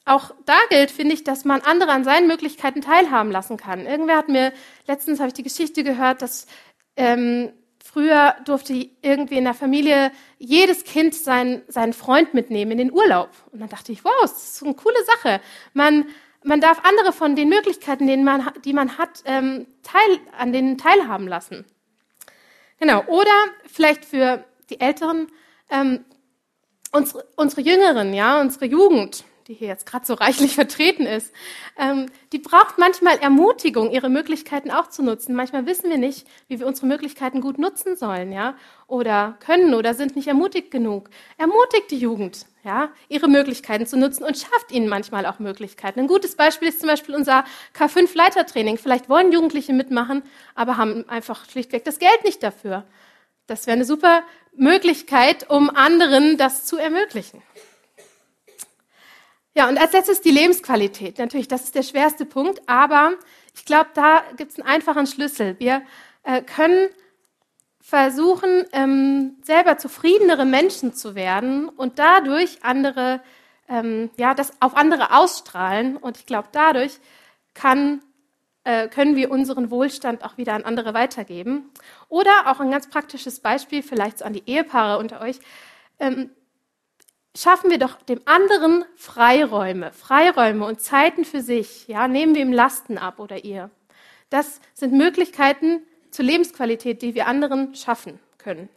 auch 0.05 0.31
da 0.45 0.57
gilt, 0.69 0.89
finde 0.89 1.15
ich, 1.15 1.25
dass 1.25 1.43
man 1.43 1.59
andere 1.59 1.91
an 1.91 2.05
seinen 2.05 2.27
Möglichkeiten 2.27 2.79
teilhaben 2.79 3.29
lassen 3.29 3.57
kann. 3.57 3.85
Irgendwer 3.85 4.15
hat 4.15 4.29
mir, 4.29 4.53
letztens 4.85 5.19
habe 5.19 5.27
ich 5.27 5.33
die 5.33 5.43
Geschichte 5.43 5.83
gehört, 5.83 6.21
dass 6.21 6.47
ähm, 6.95 7.51
Früher 7.91 8.35
durfte 8.43 8.73
irgendwie 9.01 9.37
in 9.37 9.45
der 9.45 9.53
Familie 9.53 10.11
jedes 10.39 10.83
Kind 10.83 11.15
seinen, 11.15 11.61
seinen 11.69 11.93
Freund 11.93 12.33
mitnehmen 12.33 12.71
in 12.71 12.77
den 12.79 12.91
Urlaub. 12.91 13.29
Und 13.53 13.61
dann 13.61 13.69
dachte 13.69 13.93
ich, 13.93 14.03
wow, 14.03 14.11
das 14.21 14.31
ist 14.33 14.57
so 14.57 14.65
eine 14.65 14.75
coole 14.75 14.97
Sache. 15.05 15.39
Man, 15.73 16.05
man 16.43 16.59
darf 16.59 16.83
andere 16.83 17.13
von 17.13 17.37
den 17.37 17.47
Möglichkeiten, 17.47 18.05
denen 18.05 18.25
man, 18.25 18.51
die 18.65 18.73
man 18.73 18.97
hat, 18.97 19.23
ähm, 19.23 19.67
teil, 19.83 20.19
an 20.37 20.51
denen 20.51 20.77
teilhaben 20.77 21.29
lassen. 21.29 21.63
Genau. 22.77 23.05
Oder 23.05 23.31
vielleicht 23.71 24.03
für 24.03 24.43
die 24.69 24.81
Älteren, 24.81 25.31
ähm, 25.69 26.03
unsere, 26.91 27.25
unsere 27.37 27.61
Jüngeren, 27.61 28.13
ja, 28.13 28.41
unsere 28.41 28.65
Jugend 28.65 29.23
die 29.47 29.53
hier 29.53 29.67
jetzt 29.67 29.85
gerade 29.85 30.05
so 30.05 30.13
reichlich 30.15 30.55
vertreten 30.55 31.05
ist, 31.05 31.33
ähm, 31.77 32.07
die 32.31 32.39
braucht 32.39 32.77
manchmal 32.77 33.17
Ermutigung, 33.19 33.91
ihre 33.91 34.09
Möglichkeiten 34.09 34.71
auch 34.71 34.87
zu 34.87 35.03
nutzen. 35.03 35.35
Manchmal 35.35 35.65
wissen 35.65 35.89
wir 35.89 35.97
nicht, 35.97 36.27
wie 36.47 36.59
wir 36.59 36.67
unsere 36.67 36.87
Möglichkeiten 36.87 37.41
gut 37.41 37.57
nutzen 37.57 37.95
sollen, 37.95 38.31
ja, 38.31 38.55
oder 38.87 39.37
können 39.39 39.73
oder 39.73 39.93
sind 39.93 40.15
nicht 40.15 40.27
ermutigt 40.27 40.71
genug. 40.71 41.09
Ermutigt 41.37 41.91
die 41.91 41.97
Jugend, 41.97 42.45
ja, 42.63 42.89
ihre 43.09 43.27
Möglichkeiten 43.27 43.85
zu 43.85 43.97
nutzen 43.97 44.23
und 44.23 44.37
schafft 44.37 44.71
ihnen 44.71 44.89
manchmal 44.89 45.25
auch 45.25 45.39
Möglichkeiten. 45.39 45.99
Ein 46.01 46.07
gutes 46.07 46.35
Beispiel 46.35 46.67
ist 46.67 46.79
zum 46.79 46.89
Beispiel 46.89 47.15
unser 47.15 47.45
K5-Leitertraining. 47.77 48.77
Vielleicht 48.77 49.09
wollen 49.09 49.31
Jugendliche 49.31 49.73
mitmachen, 49.73 50.23
aber 50.55 50.77
haben 50.77 51.07
einfach 51.07 51.49
schlichtweg 51.49 51.85
das 51.85 51.99
Geld 51.99 52.23
nicht 52.23 52.43
dafür. 52.43 52.85
Das 53.45 53.65
wäre 53.65 53.75
eine 53.75 53.85
super 53.85 54.23
Möglichkeit, 54.53 55.49
um 55.49 55.69
anderen 55.69 56.37
das 56.37 56.65
zu 56.65 56.77
ermöglichen. 56.77 57.41
Ja, 59.57 59.67
und 59.67 59.79
als 59.79 59.91
letztes 59.91 60.21
die 60.21 60.29
Lebensqualität. 60.29 61.17
Natürlich, 61.17 61.47
das 61.47 61.63
ist 61.63 61.73
der 61.73 61.81
schwerste 61.81 62.27
Punkt, 62.27 62.61
aber 62.67 63.13
ich 63.55 63.65
glaube, 63.65 63.89
da 63.95 64.21
gibt 64.35 64.51
es 64.51 64.59
einen 64.59 64.67
einfachen 64.67 65.07
Schlüssel. 65.07 65.55
Wir 65.57 65.81
äh, 66.21 66.43
können 66.43 66.89
versuchen, 67.81 68.65
ähm, 68.71 69.37
selber 69.41 69.79
zufriedenere 69.79 70.45
Menschen 70.45 70.93
zu 70.93 71.15
werden 71.15 71.69
und 71.69 71.97
dadurch 71.97 72.63
andere, 72.63 73.19
ähm, 73.67 74.11
ja, 74.17 74.35
das 74.35 74.53
auf 74.59 74.77
andere 74.77 75.17
ausstrahlen. 75.17 75.97
Und 75.97 76.17
ich 76.17 76.27
glaube, 76.27 76.49
dadurch 76.51 76.99
kann, 77.55 78.03
äh, 78.63 78.87
können 78.87 79.15
wir 79.15 79.31
unseren 79.31 79.71
Wohlstand 79.71 80.23
auch 80.23 80.37
wieder 80.37 80.53
an 80.53 80.65
andere 80.65 80.93
weitergeben. 80.93 81.71
Oder 82.09 82.45
auch 82.45 82.59
ein 82.59 82.69
ganz 82.69 82.91
praktisches 82.91 83.39
Beispiel, 83.39 83.81
vielleicht 83.81 84.19
so 84.19 84.25
an 84.25 84.33
die 84.33 84.43
Ehepaare 84.45 84.99
unter 84.99 85.19
euch. 85.19 85.39
Ähm, 85.97 86.29
schaffen 87.37 87.69
wir 87.69 87.77
doch 87.77 88.01
dem 88.01 88.21
anderen 88.25 88.83
Freiräume, 88.95 89.91
Freiräume 89.91 90.65
und 90.65 90.81
Zeiten 90.81 91.23
für 91.23 91.41
sich. 91.41 91.87
Ja, 91.87 92.07
nehmen 92.07 92.35
wir 92.35 92.41
ihm 92.41 92.51
Lasten 92.51 92.97
ab 92.97 93.19
oder 93.19 93.43
ihr. 93.43 93.69
Das 94.29 94.59
sind 94.73 94.93
Möglichkeiten 94.93 95.81
zur 96.11 96.25
Lebensqualität, 96.25 97.01
die 97.01 97.15
wir 97.15 97.27
anderen 97.27 97.75
schaffen 97.75 98.19
können. 98.37 98.69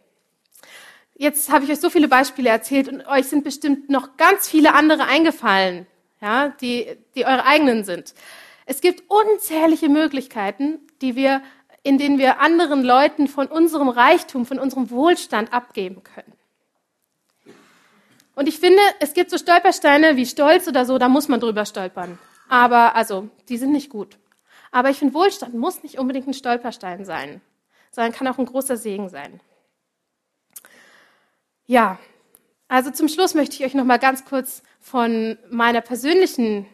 Jetzt 1.15 1.51
habe 1.51 1.65
ich 1.65 1.71
euch 1.71 1.81
so 1.81 1.91
viele 1.91 2.09
Beispiele 2.09 2.49
erzählt 2.49 2.89
und 2.89 3.07
euch 3.07 3.27
sind 3.27 3.45
bestimmt 3.45 3.91
noch 3.91 4.17
ganz 4.17 4.49
viele 4.49 4.75
andere 4.75 5.05
eingefallen, 5.05 5.87
ja, 6.21 6.49
die, 6.61 6.87
die 7.15 7.27
eure 7.27 7.45
eigenen 7.45 7.85
sind. 7.85 8.15
Es 8.67 8.81
gibt 8.81 9.05
unzählige 9.11 9.89
Möglichkeiten, 9.89 10.79
die 11.03 11.17
wir, 11.17 11.43
in 11.83 11.99
denen 11.99 12.19
wir 12.19 12.41
anderen 12.41 12.85
Leuten 12.85 13.27
von 13.27 13.49
unserem 13.49 13.89
Reichtum, 13.89 14.47
von 14.47 14.59
unserem 14.59 14.91
Wohlstand 14.91 15.53
abgeben 15.53 16.03
können. 16.05 16.30
Und 18.41 18.47
ich 18.47 18.59
finde, 18.59 18.81
es 19.01 19.13
gibt 19.13 19.31
so 19.31 19.37
Stolpersteine 19.37 20.17
wie 20.17 20.25
Stolz 20.25 20.67
oder 20.67 20.87
so, 20.87 20.97
da 20.97 21.11
muss 21.11 21.29
man 21.29 21.41
drüber 21.41 21.67
stolpern. 21.67 22.19
Aber, 22.49 22.97
also, 22.97 23.29
die 23.51 23.59
sind 23.59 23.71
nicht 23.71 23.91
gut. 23.91 24.17
Aber 24.71 24.89
ich 24.89 24.97
finde, 24.97 25.13
Wohlstand 25.13 25.53
muss 25.53 25.83
nicht 25.83 25.99
unbedingt 25.99 26.27
ein 26.27 26.33
Stolperstein 26.33 27.05
sein, 27.05 27.43
sondern 27.91 28.15
kann 28.15 28.27
auch 28.29 28.39
ein 28.39 28.47
großer 28.47 28.79
Segen 28.79 29.11
sein. 29.11 29.41
Ja, 31.67 31.99
also 32.67 32.91
zum 32.91 33.09
Schluss 33.09 33.35
möchte 33.35 33.57
ich 33.57 33.65
euch 33.67 33.75
noch 33.75 33.85
mal 33.85 33.99
ganz 33.99 34.25
kurz 34.25 34.63
von 34.81 35.37
meiner 35.51 35.83
persönlichen 35.83 36.65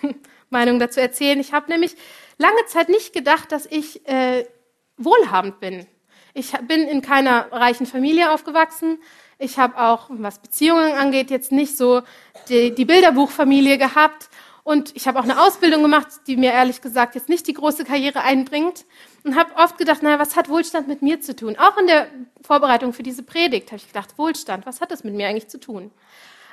Meinung 0.50 0.78
dazu 0.78 1.00
erzählen. 1.00 1.40
Ich 1.40 1.52
habe 1.52 1.68
nämlich 1.68 1.96
lange 2.36 2.64
Zeit 2.66 2.90
nicht 2.90 3.12
gedacht, 3.12 3.50
dass 3.50 3.66
ich 3.66 4.06
äh, 4.06 4.46
wohlhabend 4.96 5.58
bin. 5.58 5.84
Ich 6.34 6.52
bin 6.52 6.82
in 6.82 7.02
keiner 7.02 7.50
reichen 7.52 7.86
Familie 7.86 8.32
aufgewachsen. 8.32 8.98
Ich 9.38 9.58
habe 9.58 9.78
auch, 9.78 10.06
was 10.10 10.40
Beziehungen 10.40 10.92
angeht, 10.92 11.30
jetzt 11.30 11.52
nicht 11.52 11.76
so 11.76 12.02
die, 12.48 12.74
die 12.74 12.84
Bilderbuchfamilie 12.84 13.78
gehabt. 13.78 14.28
Und 14.64 14.94
ich 14.94 15.08
habe 15.08 15.18
auch 15.18 15.24
eine 15.24 15.40
Ausbildung 15.40 15.82
gemacht, 15.82 16.08
die 16.26 16.36
mir 16.36 16.52
ehrlich 16.52 16.82
gesagt 16.82 17.14
jetzt 17.14 17.28
nicht 17.28 17.46
die 17.46 17.54
große 17.54 17.84
Karriere 17.84 18.20
einbringt. 18.20 18.84
Und 19.24 19.36
habe 19.36 19.56
oft 19.56 19.78
gedacht, 19.78 20.02
naja, 20.02 20.18
was 20.18 20.36
hat 20.36 20.48
Wohlstand 20.48 20.88
mit 20.88 21.02
mir 21.02 21.20
zu 21.20 21.34
tun? 21.34 21.56
Auch 21.58 21.78
in 21.78 21.86
der 21.86 22.08
Vorbereitung 22.42 22.92
für 22.92 23.02
diese 23.02 23.22
Predigt 23.22 23.68
habe 23.68 23.76
ich 23.76 23.86
gedacht, 23.86 24.18
Wohlstand, 24.18 24.66
was 24.66 24.80
hat 24.80 24.90
das 24.90 25.04
mit 25.04 25.14
mir 25.14 25.28
eigentlich 25.28 25.48
zu 25.48 25.58
tun? 25.58 25.90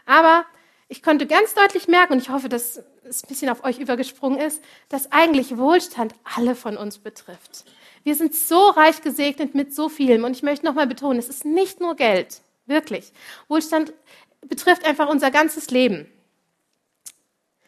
Aber 0.05 0.45
ich 0.87 1.01
konnte 1.01 1.25
ganz 1.25 1.55
deutlich 1.55 1.87
merken, 1.87 2.13
und 2.13 2.19
ich 2.19 2.29
hoffe, 2.29 2.47
dass 2.47 2.79
es 3.03 3.23
ein 3.23 3.27
bisschen 3.27 3.49
auf 3.49 3.63
euch 3.63 3.79
übergesprungen 3.79 4.39
ist, 4.39 4.63
dass 4.89 5.11
eigentlich 5.11 5.57
Wohlstand 5.57 6.13
alle 6.35 6.55
von 6.55 6.77
uns 6.77 6.99
betrifft. 6.99 7.65
Wir 8.05 8.13
sind 8.15 8.35
so 8.35 8.69
reich 8.69 9.01
gesegnet 9.01 9.55
mit 9.55 9.73
so 9.73 9.89
vielem. 9.89 10.25
Und 10.25 10.33
ich 10.33 10.43
möchte 10.43 10.63
nochmal 10.63 10.85
betonen, 10.85 11.17
es 11.17 11.27
ist 11.27 11.43
nicht 11.43 11.81
nur 11.81 11.95
Geld. 11.95 12.41
Wirklich. 12.67 13.11
Wohlstand 13.47 13.93
betrifft 14.41 14.85
einfach 14.85 15.09
unser 15.09 15.31
ganzes 15.31 15.71
Leben. 15.71 16.05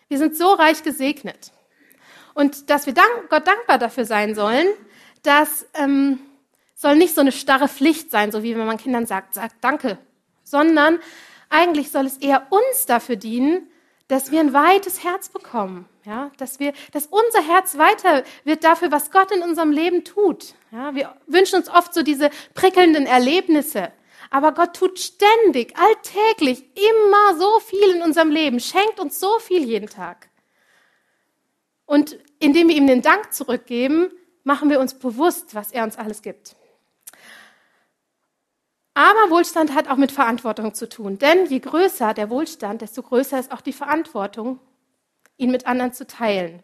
Wir 0.09 0.19
sind 0.19 0.37
so 0.37 0.53
reich 0.53 0.83
gesegnet. 0.83 1.51
Und 2.35 2.69
dass 2.69 2.85
wir 2.85 2.93
dank, 2.93 3.29
Gott 3.29 3.47
dankbar 3.47 3.79
dafür 3.79 4.05
sein 4.05 4.35
sollen, 4.35 4.67
das 5.23 5.65
ähm, 5.73 6.19
soll 6.75 6.97
nicht 6.97 7.15
so 7.15 7.21
eine 7.21 7.31
starre 7.31 7.67
Pflicht 7.67 8.11
sein, 8.11 8.31
so 8.31 8.43
wie 8.43 8.55
wenn 8.55 8.67
man 8.67 8.77
Kindern 8.77 9.07
sagt, 9.07 9.33
sagt 9.33 9.55
Danke, 9.61 9.97
sondern 10.43 10.99
eigentlich 11.49 11.89
soll 11.89 12.05
es 12.05 12.17
eher 12.17 12.45
uns 12.51 12.85
dafür 12.85 13.15
dienen, 13.15 13.71
dass 14.07 14.31
wir 14.31 14.39
ein 14.39 14.53
weites 14.53 15.03
Herz 15.03 15.29
bekommen, 15.29 15.87
ja, 16.05 16.31
dass 16.37 16.59
wir, 16.59 16.73
dass 16.93 17.07
unser 17.07 17.41
Herz 17.41 17.77
weiter 17.77 18.23
wird 18.45 18.63
dafür, 18.63 18.91
was 18.91 19.11
Gott 19.11 19.31
in 19.31 19.41
unserem 19.41 19.71
Leben 19.71 20.05
tut. 20.05 20.53
Ja, 20.71 20.95
wir 20.95 21.13
wünschen 21.27 21.57
uns 21.57 21.69
oft 21.69 21.93
so 21.93 22.03
diese 22.03 22.29
prickelnden 22.53 23.05
Erlebnisse, 23.05 23.91
aber 24.29 24.53
Gott 24.53 24.75
tut 24.75 24.99
ständig, 24.99 25.73
alltäglich, 25.77 26.65
immer 26.75 27.37
so 27.37 27.59
viel 27.59 27.95
in 27.95 28.01
unserem 28.01 28.31
Leben, 28.31 28.59
schenkt 28.59 28.99
uns 28.99 29.19
so 29.19 29.39
viel 29.39 29.63
jeden 29.63 29.89
Tag. 29.89 30.29
Und 31.85 32.17
indem 32.39 32.67
wir 32.67 32.75
ihm 32.75 32.87
den 32.87 33.01
Dank 33.01 33.33
zurückgeben, 33.33 34.11
machen 34.43 34.69
wir 34.69 34.79
uns 34.79 34.93
bewusst, 34.93 35.55
was 35.55 35.71
er 35.71 35.83
uns 35.83 35.97
alles 35.97 36.21
gibt. 36.21 36.55
Aber 38.97 39.29
Wohlstand 39.29 39.75
hat 39.75 39.89
auch 39.89 39.97
mit 39.97 40.11
Verantwortung 40.11 40.73
zu 40.73 40.89
tun. 40.89 41.19
Denn 41.19 41.45
je 41.45 41.59
größer 41.59 42.15
der 42.15 42.31
Wohlstand, 42.31 42.81
desto 42.81 43.03
größer 43.03 43.37
ist 43.39 43.51
auch 43.51 43.61
die 43.61 43.73
Verantwortung, 43.73 44.59
ihn 45.37 45.51
mit 45.51 45.67
anderen 45.67 45.93
zu 45.93 46.07
teilen. 46.07 46.63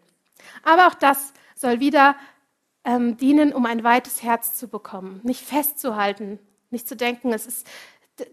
Aber 0.64 0.88
auch 0.88 0.94
das 0.94 1.32
soll 1.54 1.78
wieder 1.78 2.16
ähm, 2.84 3.16
dienen, 3.18 3.52
um 3.52 3.66
ein 3.66 3.84
weites 3.84 4.24
Herz 4.24 4.54
zu 4.54 4.66
bekommen, 4.66 5.20
nicht 5.22 5.42
festzuhalten 5.42 6.40
nicht 6.74 6.86
zu 6.86 6.96
denken, 6.96 7.32
es 7.32 7.46
ist, 7.46 7.66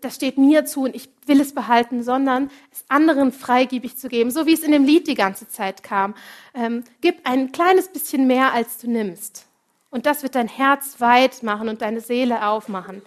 das 0.01 0.15
steht 0.15 0.37
mir 0.37 0.65
zu 0.65 0.83
und 0.83 0.95
ich 0.95 1.09
will 1.25 1.39
es 1.39 1.55
behalten, 1.55 2.03
sondern 2.03 2.51
es 2.71 2.83
anderen 2.89 3.31
freigebig 3.31 3.97
zu 3.97 4.09
geben, 4.09 4.31
so 4.31 4.45
wie 4.45 4.53
es 4.53 4.63
in 4.63 4.73
dem 4.73 4.83
Lied 4.83 5.07
die 5.07 5.15
ganze 5.15 5.47
Zeit 5.47 5.81
kam. 5.83 6.13
Ähm, 6.53 6.83
gib 6.99 7.19
ein 7.23 7.53
kleines 7.53 7.87
bisschen 7.87 8.27
mehr, 8.27 8.51
als 8.51 8.79
du 8.79 8.91
nimmst. 8.91 9.45
Und 9.89 10.05
das 10.05 10.23
wird 10.23 10.35
dein 10.35 10.47
Herz 10.47 10.99
weit 10.99 11.43
machen 11.43 11.69
und 11.69 11.81
deine 11.81 12.01
Seele 12.01 12.47
aufmachen. 12.47 13.01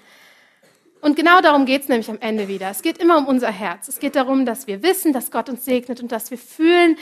Und 1.05 1.17
genau 1.17 1.43
darum 1.43 1.67
geht 1.67 1.83
es 1.83 1.89
nämlich 1.89 2.09
am 2.09 2.19
Ende 2.19 2.49
wieder. 2.49 2.71
Es 2.71 2.81
geht 2.81 2.97
immer 2.97 3.19
um 3.19 3.27
unser 3.27 3.51
Herz. 3.51 3.89
Es 3.89 3.99
geht 3.99 4.17
darum, 4.17 4.47
dass 4.47 4.67
wir 4.67 4.83
wissen, 4.83 5.13
dass 5.13 5.31
Gott 5.31 5.51
uns 5.51 5.67
segnet 5.67 6.01
und 6.01 6.11
dass 6.11 6.31
wir 6.31 6.39
fühlen, 6.39 6.97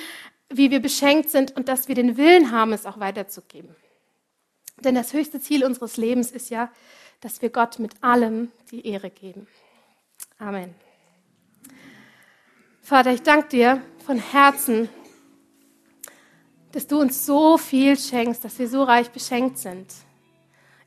wie 0.48 0.72
wir 0.72 0.82
beschenkt 0.82 1.30
sind 1.30 1.54
und 1.54 1.68
dass 1.68 1.86
wir 1.86 1.94
den 1.94 2.16
Willen 2.16 2.50
haben, 2.50 2.72
es 2.72 2.84
auch 2.84 2.98
weiterzugeben. 2.98 3.76
Denn 4.80 4.96
das 4.96 5.12
höchste 5.12 5.40
Ziel 5.40 5.64
unseres 5.64 5.98
Lebens 5.98 6.32
ist 6.32 6.50
ja, 6.50 6.72
dass 7.20 7.42
wir 7.42 7.50
Gott 7.50 7.78
mit 7.78 7.92
allem 8.02 8.50
die 8.72 8.84
Ehre 8.88 9.08
geben. 9.08 9.46
Amen. 10.36 10.74
Vater, 12.80 13.12
ich 13.12 13.22
danke 13.22 13.50
dir 13.50 13.82
von 14.04 14.18
Herzen, 14.18 14.88
dass 16.72 16.88
du 16.88 17.00
uns 17.00 17.24
so 17.24 17.56
viel 17.56 17.96
schenkst, 17.96 18.44
dass 18.44 18.58
wir 18.58 18.66
so 18.66 18.82
reich 18.82 19.10
beschenkt 19.10 19.58
sind. 19.58 19.86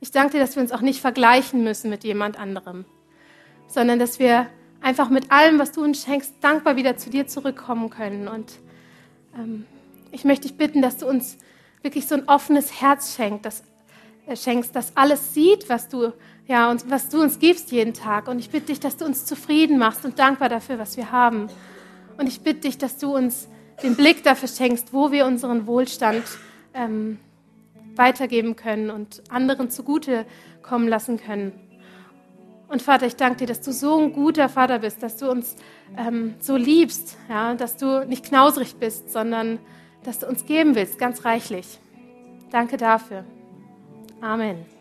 Ich 0.01 0.11
danke 0.11 0.33
dir, 0.33 0.39
dass 0.39 0.57
wir 0.57 0.61
uns 0.61 0.73
auch 0.73 0.81
nicht 0.81 0.99
vergleichen 0.99 1.63
müssen 1.63 1.89
mit 1.89 2.03
jemand 2.03 2.37
anderem, 2.37 2.83
sondern 3.67 3.99
dass 3.99 4.19
wir 4.19 4.47
einfach 4.81 5.09
mit 5.09 5.31
allem, 5.31 5.59
was 5.59 5.71
du 5.71 5.83
uns 5.83 6.03
schenkst, 6.03 6.35
dankbar 6.41 6.75
wieder 6.75 6.97
zu 6.97 7.09
dir 7.09 7.27
zurückkommen 7.27 7.89
können. 7.89 8.27
Und 8.27 8.59
ähm, 9.37 9.65
ich 10.11 10.25
möchte 10.25 10.47
dich 10.47 10.57
bitten, 10.57 10.81
dass 10.81 10.97
du 10.97 11.07
uns 11.07 11.37
wirklich 11.81 12.07
so 12.07 12.15
ein 12.15 12.27
offenes 12.27 12.81
Herz 12.81 13.15
schenkst, 13.15 13.45
dass 13.45 13.63
schenkst, 14.33 14.75
das 14.75 14.95
alles 14.95 15.33
sieht, 15.33 15.69
was 15.69 15.87
du, 15.87 16.11
ja, 16.47 16.71
und 16.71 16.89
was 16.89 17.09
du 17.09 17.21
uns 17.21 17.37
gibst 17.39 17.71
jeden 17.71 17.93
Tag. 17.93 18.27
Und 18.27 18.39
ich 18.39 18.49
bitte 18.49 18.67
dich, 18.67 18.79
dass 18.79 18.97
du 18.97 19.05
uns 19.05 19.25
zufrieden 19.25 19.77
machst 19.77 20.05
und 20.05 20.17
dankbar 20.17 20.49
dafür, 20.49 20.79
was 20.79 20.97
wir 20.97 21.11
haben. 21.11 21.47
Und 22.17 22.27
ich 22.27 22.41
bitte 22.41 22.61
dich, 22.61 22.77
dass 22.77 22.97
du 22.97 23.15
uns 23.15 23.47
den 23.83 23.95
Blick 23.95 24.23
dafür 24.23 24.47
schenkst, 24.47 24.93
wo 24.93 25.11
wir 25.11 25.25
unseren 25.25 25.67
Wohlstand 25.67 26.23
ähm, 26.73 27.19
weitergeben 27.95 28.55
können 28.55 28.89
und 28.89 29.21
anderen 29.29 29.69
zugute 29.69 30.25
kommen 30.61 30.87
lassen 30.87 31.17
können. 31.17 31.51
Und 32.67 32.81
Vater, 32.81 33.05
ich 33.05 33.15
danke 33.15 33.37
dir, 33.39 33.47
dass 33.47 33.61
du 33.61 33.71
so 33.71 33.99
ein 33.99 34.11
guter 34.11 34.49
Vater 34.49 34.79
bist, 34.79 35.03
dass 35.03 35.17
du 35.17 35.29
uns 35.29 35.55
ähm, 35.97 36.35
so 36.39 36.55
liebst, 36.55 37.17
ja, 37.29 37.53
dass 37.53 37.77
du 37.77 38.05
nicht 38.07 38.25
knausrig 38.25 38.75
bist, 38.75 39.11
sondern 39.11 39.59
dass 40.03 40.19
du 40.19 40.27
uns 40.27 40.45
geben 40.45 40.75
willst, 40.75 40.97
ganz 40.97 41.25
reichlich. 41.25 41.79
Danke 42.51 42.77
dafür. 42.77 43.23
Amen. 44.21 44.74